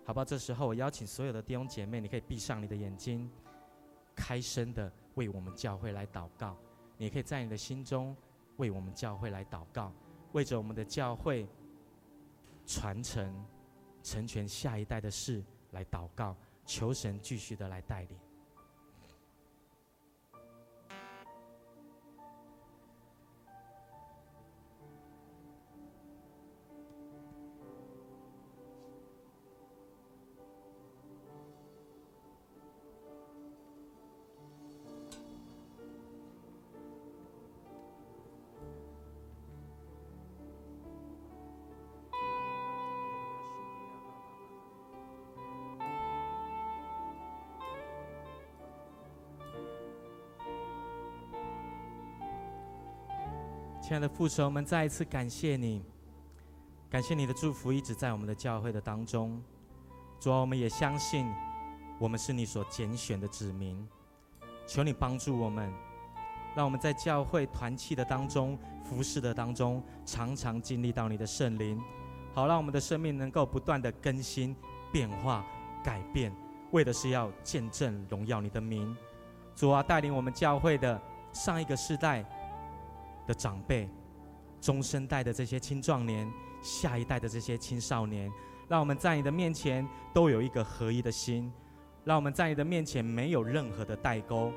[0.05, 0.25] 好不好？
[0.25, 3.29] 这时候我邀请所有的弟兄姐妹，你可以闭上你的眼睛，
[4.15, 6.57] 开声的为我们教会来祷告。
[6.97, 8.15] 你也可以在你的心中
[8.57, 9.93] 为我们教会来祷告，
[10.31, 11.47] 为着我们的教会
[12.65, 13.45] 传承、
[14.01, 16.35] 成全下一代的事来祷告，
[16.65, 18.17] 求神继续的来带领。
[53.89, 55.83] 亲爱的父神，我们再一次感谢你，
[56.91, 59.41] 感谢你的祝福一直在我们的教会的当中。
[60.19, 61.25] 主啊，我们也相信，
[61.97, 63.83] 我们是你所拣选的子民。
[64.67, 65.73] 求你帮助我们，
[66.55, 71.81] 让我们在教会团契的当中、服侍的当中，常常经历到你的圣灵，
[72.31, 74.55] 好让我们的生命能够不断的更新、
[74.91, 75.43] 变化、
[75.83, 76.31] 改变，
[76.69, 78.95] 为的是要见证荣耀你的名。
[79.55, 81.01] 主啊，带领我们教会的
[81.33, 82.23] 上一个世代。
[83.29, 83.87] 的长辈，
[84.59, 86.27] 中生代的这些青壮年，
[86.63, 88.27] 下一代的这些青少年，
[88.67, 91.53] 让我们在你的面前都有一个合一的心，
[92.03, 94.51] 让我们在你的面前没有任何的代沟，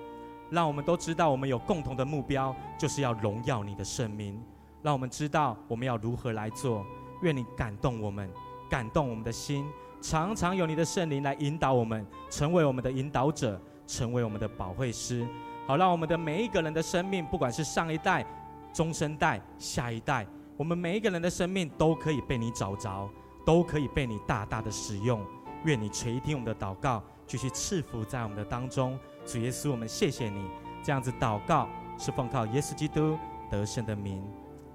[0.51, 4.43] 让我们都知道我们有共同的目标，就是要荣耀你的圣名，
[4.83, 6.83] 让我们知道我们要如何来做。
[7.21, 8.29] 愿你感动我们，
[8.71, 9.65] 感动我们的心，
[10.01, 15.29] 常常有你的圣灵来引导我们，成为我们的引导者，成为我们的保惠师。
[15.65, 18.27] 好，让我们的每一个人的生命，不管是上一代、
[18.73, 23.09] 中生代、下一代，我们每一个人的生命都可以被你找着，
[23.45, 25.25] 都可以被你大大的使用。
[25.65, 28.99] 愿你垂听我们的祷告，继续赐福在我们的当中。
[29.25, 30.49] 主耶稣，我们谢谢你，
[30.83, 31.69] 这样子祷告
[31.99, 33.17] 是奉靠耶稣基督
[33.51, 34.23] 得胜的名，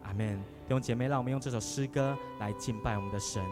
[0.03, 0.37] 阿门。
[0.37, 3.43] 弟兄姐妹，让我们用这首诗歌来敬拜我们的神。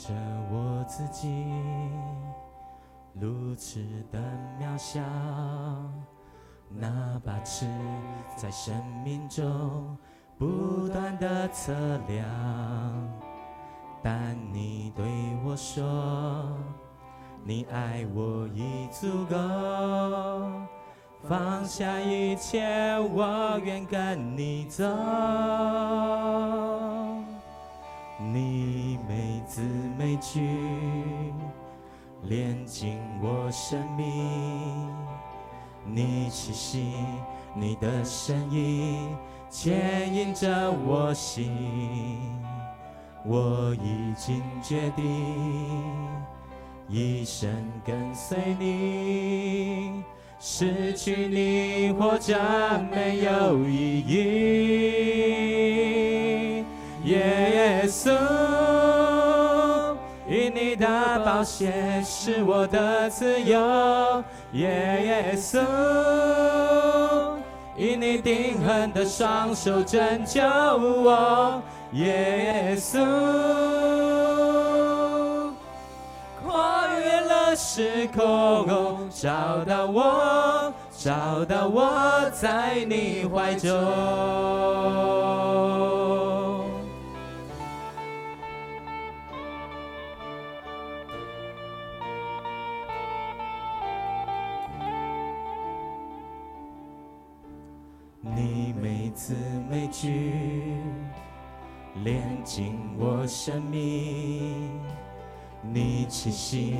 [0.00, 0.14] 着
[0.50, 1.28] 我自己，
[3.12, 4.18] 如此的
[4.58, 4.98] 渺小，
[6.70, 7.66] 那把尺
[8.34, 8.74] 在生
[9.04, 9.94] 命中
[10.38, 11.74] 不断的测
[12.08, 12.24] 量，
[14.02, 15.04] 但你对
[15.44, 15.84] 我说，
[17.44, 19.36] 你爱我已足够，
[21.24, 24.82] 放下一切，我愿跟你走。
[28.32, 28.79] 你
[29.20, 29.60] 每字
[29.98, 30.40] 每句
[32.22, 34.88] 连进我生命，
[35.84, 36.94] 你气息，
[37.54, 39.14] 你的声音
[39.50, 41.52] 牵引着我心，
[43.26, 45.04] 我已经决定
[46.88, 47.50] 一生
[47.84, 50.02] 跟随你，
[50.38, 52.38] 失去你活着
[52.90, 55.10] 没有意义。
[57.04, 58.10] 耶稣，
[61.30, 64.24] 宝血是我的自由。
[64.50, 65.60] 耶稣，
[67.76, 71.62] 以你定痕的双手拯救我。
[71.92, 72.98] 耶稣，
[76.44, 83.70] 跨越了时空，找到我，找到我在你怀中。
[98.42, 99.34] 你每字
[99.68, 100.32] 每句
[102.02, 104.80] 炼进我生命，
[105.62, 106.74] 你气息，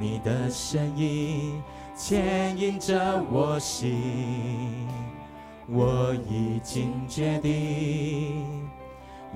[0.00, 1.62] 你的声音
[1.94, 4.88] 牵引着我心，
[5.68, 8.66] 我已经决定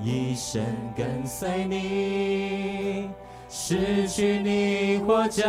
[0.01, 0.65] 一生
[0.95, 3.11] 跟随你，
[3.47, 5.45] 失去你活着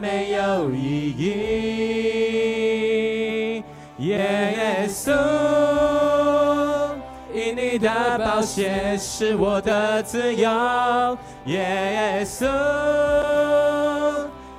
[0.00, 2.40] 没有意义。
[3.98, 5.12] 耶稣，
[7.80, 11.18] 的宝血是我的自由。
[11.46, 12.46] 耶稣，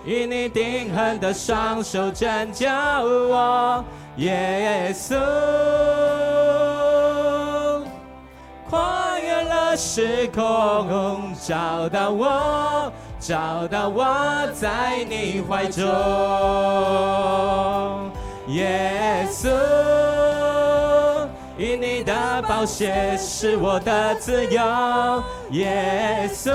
[0.03, 3.85] 以你钉痕的双手拯救我。
[4.17, 5.15] 耶稣，
[8.69, 14.05] 跨越了时空，找到我，找到我
[14.53, 15.85] 在你怀中。
[18.47, 19.49] 耶稣，
[21.61, 25.23] 因你的宝血是我的自由。
[25.51, 26.51] 耶稣，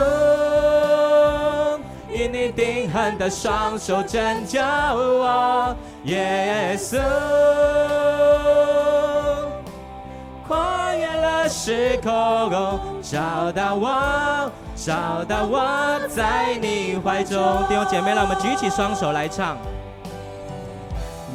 [2.12, 5.76] 因你钉痕的双手拯救我。
[6.06, 7.00] 耶稣，
[10.48, 12.10] 跨越了时空，
[13.00, 17.40] 找到我，找到我在你怀中。
[17.68, 19.56] 弟兄姐妹，让我们举起双手来唱。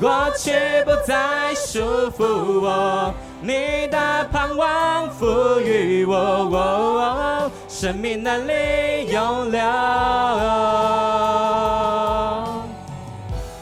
[0.02, 0.52] 过去
[0.84, 9.62] 不再束缚我，你的盼望赋予我，哦哦，生命能力永留。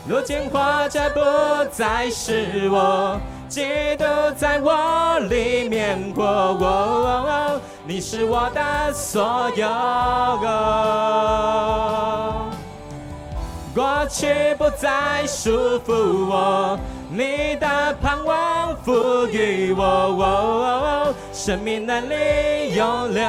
[0.07, 1.19] 如今活着不
[1.73, 3.19] 再是我，
[3.49, 3.65] 基
[3.97, 4.05] 督
[4.37, 9.67] 在我里面活，哦哦，你是我的所有。
[13.79, 14.27] 过去
[14.57, 16.77] 不再束缚我，
[17.09, 23.23] 你的盼望赋予我，哦，生命能力永留。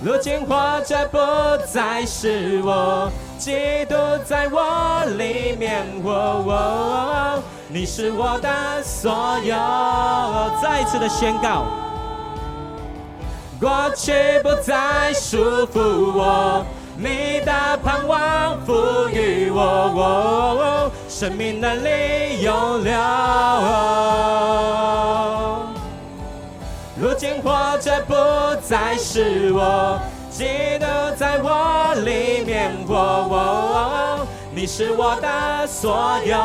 [0.00, 1.18] 如今活着不
[1.66, 3.94] 再是我，基督
[4.24, 9.54] 在我里面活，哦，你是我的所有。
[10.62, 11.66] 再一次的宣告。
[13.60, 16.64] 过去不再束缚我，
[16.96, 17.52] 你的
[17.82, 22.92] 盼望赋予我，生命能力永留。
[27.00, 28.14] 如今活着不
[28.62, 29.98] 再是我，
[30.30, 30.44] 基
[30.78, 30.86] 督
[31.16, 36.36] 在我里面，我、哦哦，你是我的所有。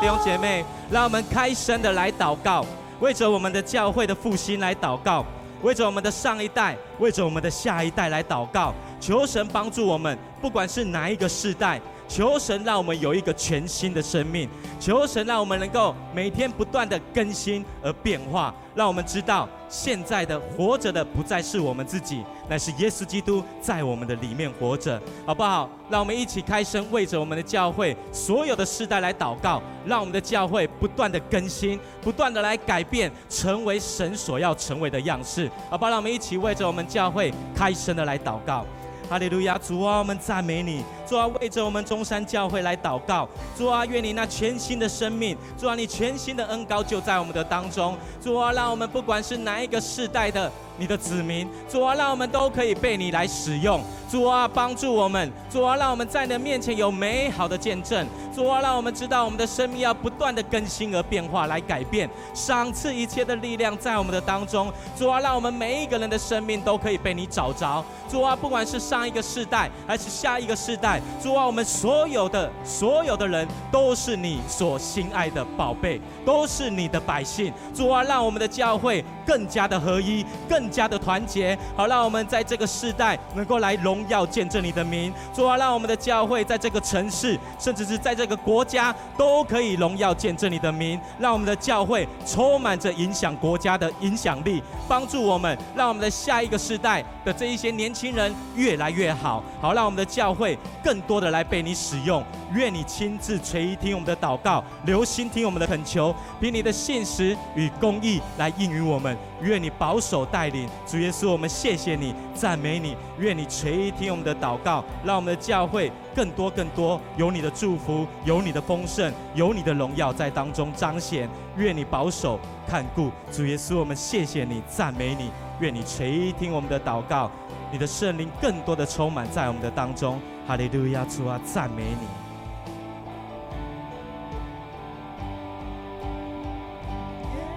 [0.00, 2.64] 弟兄姐妹，让我们开声的来祷告，
[3.02, 5.26] 为着我们的教会的复兴来祷告，
[5.62, 11.80] 为着我们的上一代，为着我们的下一代来祷告，求神帮助我们，不管是哪一个世代。
[12.12, 14.46] 求神让我们有一个全新的生命，
[14.78, 25.66] 求神让我们能够每天不断的更新而变化，让我们知道现在的活着的不再是我们自己，乃是耶稣基督在我们的里面活着，好不好？
[25.88, 35.90] 让我们一起开声，为着我们的教会所有的世代来祷告，让我们的教会不断的更新，不断的来改变，成为神所要成为的样式，好不好？
[35.90, 38.66] 让我们一起为着我们教会开声的来祷告。
[39.08, 40.82] 哈利路亚，主啊，我们赞美你。
[41.06, 43.28] 主啊，为着我们中山教会来祷告。
[43.56, 47.96] 主啊，愿你那全新的生命，主啊，你全新的恩高就在我们的当中。
[48.22, 53.82] 主啊，让我们不管是哪一个世代的你的子民，主啊，让我们都可以被你来使用。
[54.10, 55.30] 主啊，帮助我们。
[55.50, 58.06] 主啊，让我们在你的面前有美好的见证。
[58.34, 64.72] 主啊，让我们知道我们的生命要不断的更新而变化，来改变，赏赐一切的力量在我们的当中。
[64.98, 67.84] 主啊，让我们每一个人的生命都可以被你找着。
[68.08, 71.00] 主啊，不管是上一个世代还是下一个世代。
[71.22, 77.52] 主啊，我们所有的所有的人都是你所心爱的宝贝，都是你的百姓。
[77.74, 85.12] 主啊，让我们的教会更加的合一，更加的团结，好让我们在这个世代能够来荣耀见证你的名。
[85.34, 90.98] 主啊，让我们的教会在这个城市，甚至是在这这个国家，都可以荣耀见证你的名。
[91.18, 99.42] 让我们的教会充满着影响国家的影响力，帮助我们，让我们的下一个世代的这一些年轻人越来越好。
[99.60, 101.02] 好，让我们的教会更。
[101.02, 109.18] 多的来被你使用，愿你亲自垂听我们的祷告，留心听我们的恳求，凭你的信实与公义来应允我们。
[109.40, 112.96] 愿你保守带领，主耶稣，我们谢谢你，赞美你。
[113.18, 121.28] 愿你垂听我们的祷告，让我们的教会更多更多有你的祝福，有你的丰盛，有你的荣耀在当中彰显。
[121.56, 125.30] 愿你保守看顾，主耶稣，我们谢谢你，赞美你。
[125.60, 127.30] 愿你垂听我们的祷告，
[127.70, 130.20] 你的圣灵更多的充满在我们的当中。
[130.46, 132.06] 哈利路亚，主啊，赞美你。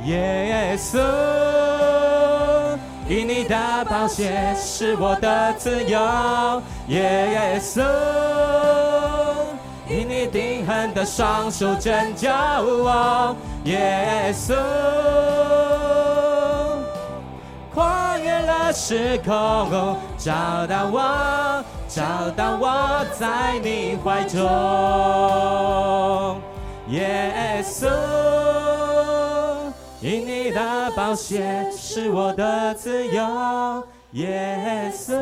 [0.07, 0.99] 耶稣，
[3.07, 5.99] 以你的宝血是我的自由。
[6.87, 7.81] 耶稣，
[9.87, 13.35] 以你钉痕的双手拯救我。
[13.65, 14.55] 耶稣，
[17.73, 20.33] 跨越了时空，找
[20.67, 21.63] 到我。
[21.87, 22.01] 找
[22.35, 24.41] 到我在你怀中，
[26.87, 27.87] 耶稣，
[30.05, 35.15] 因你的宝血是我的自由，耶稣，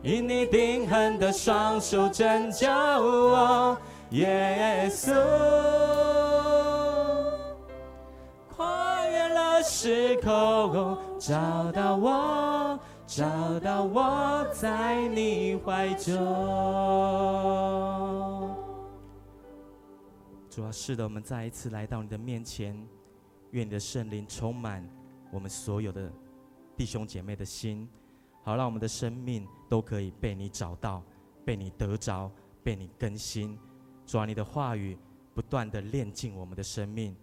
[0.00, 3.76] 因你钉痕的双手拯救我，
[4.12, 5.12] 耶稣，
[8.56, 12.78] 跨越了时空，找到我。
[13.04, 13.22] 找
[13.62, 16.16] 到我在你怀中。
[20.52, 22.76] 主啊，是的，我们再一次来到你的面前，
[23.52, 24.86] 愿你的圣灵充满
[25.30, 26.12] 我们所有的
[26.76, 27.88] 弟兄姐妹的心，
[28.42, 31.02] 好让我们的生命都可以被你找到，
[31.42, 32.30] 被你得着，
[32.62, 33.58] 被你更新。
[34.04, 34.98] 主啊，你的话语
[35.32, 37.16] 不断的炼进我们的生命，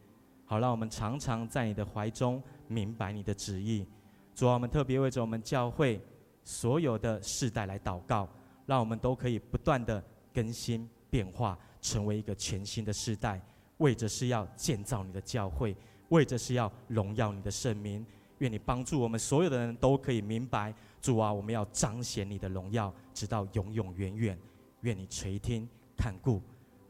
[0.45, 3.85] 好让我们常常在你的怀中明白你的旨意。
[4.33, 6.03] 主啊，我们特别为着我们教会
[6.43, 8.27] 所有的世代来祷告，
[8.65, 10.03] 让我们都可以不断的
[10.33, 13.41] 更新变化，成为一个全新的世代，
[13.77, 15.75] 为着是要建造你的教会，
[16.09, 18.05] 为着是要荣耀你的圣名。
[18.39, 24.39] 愿你帮助我们所有的人都可以明白，主啊，我们要彰显你的荣耀，直到永永远远。
[24.81, 25.67] 愿你垂听
[25.97, 26.41] 看顾，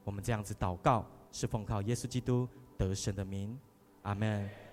[0.03, 3.57] 我们这样子祷告，是奉靠耶稣基督得胜的名，
[4.03, 4.68] 阿门。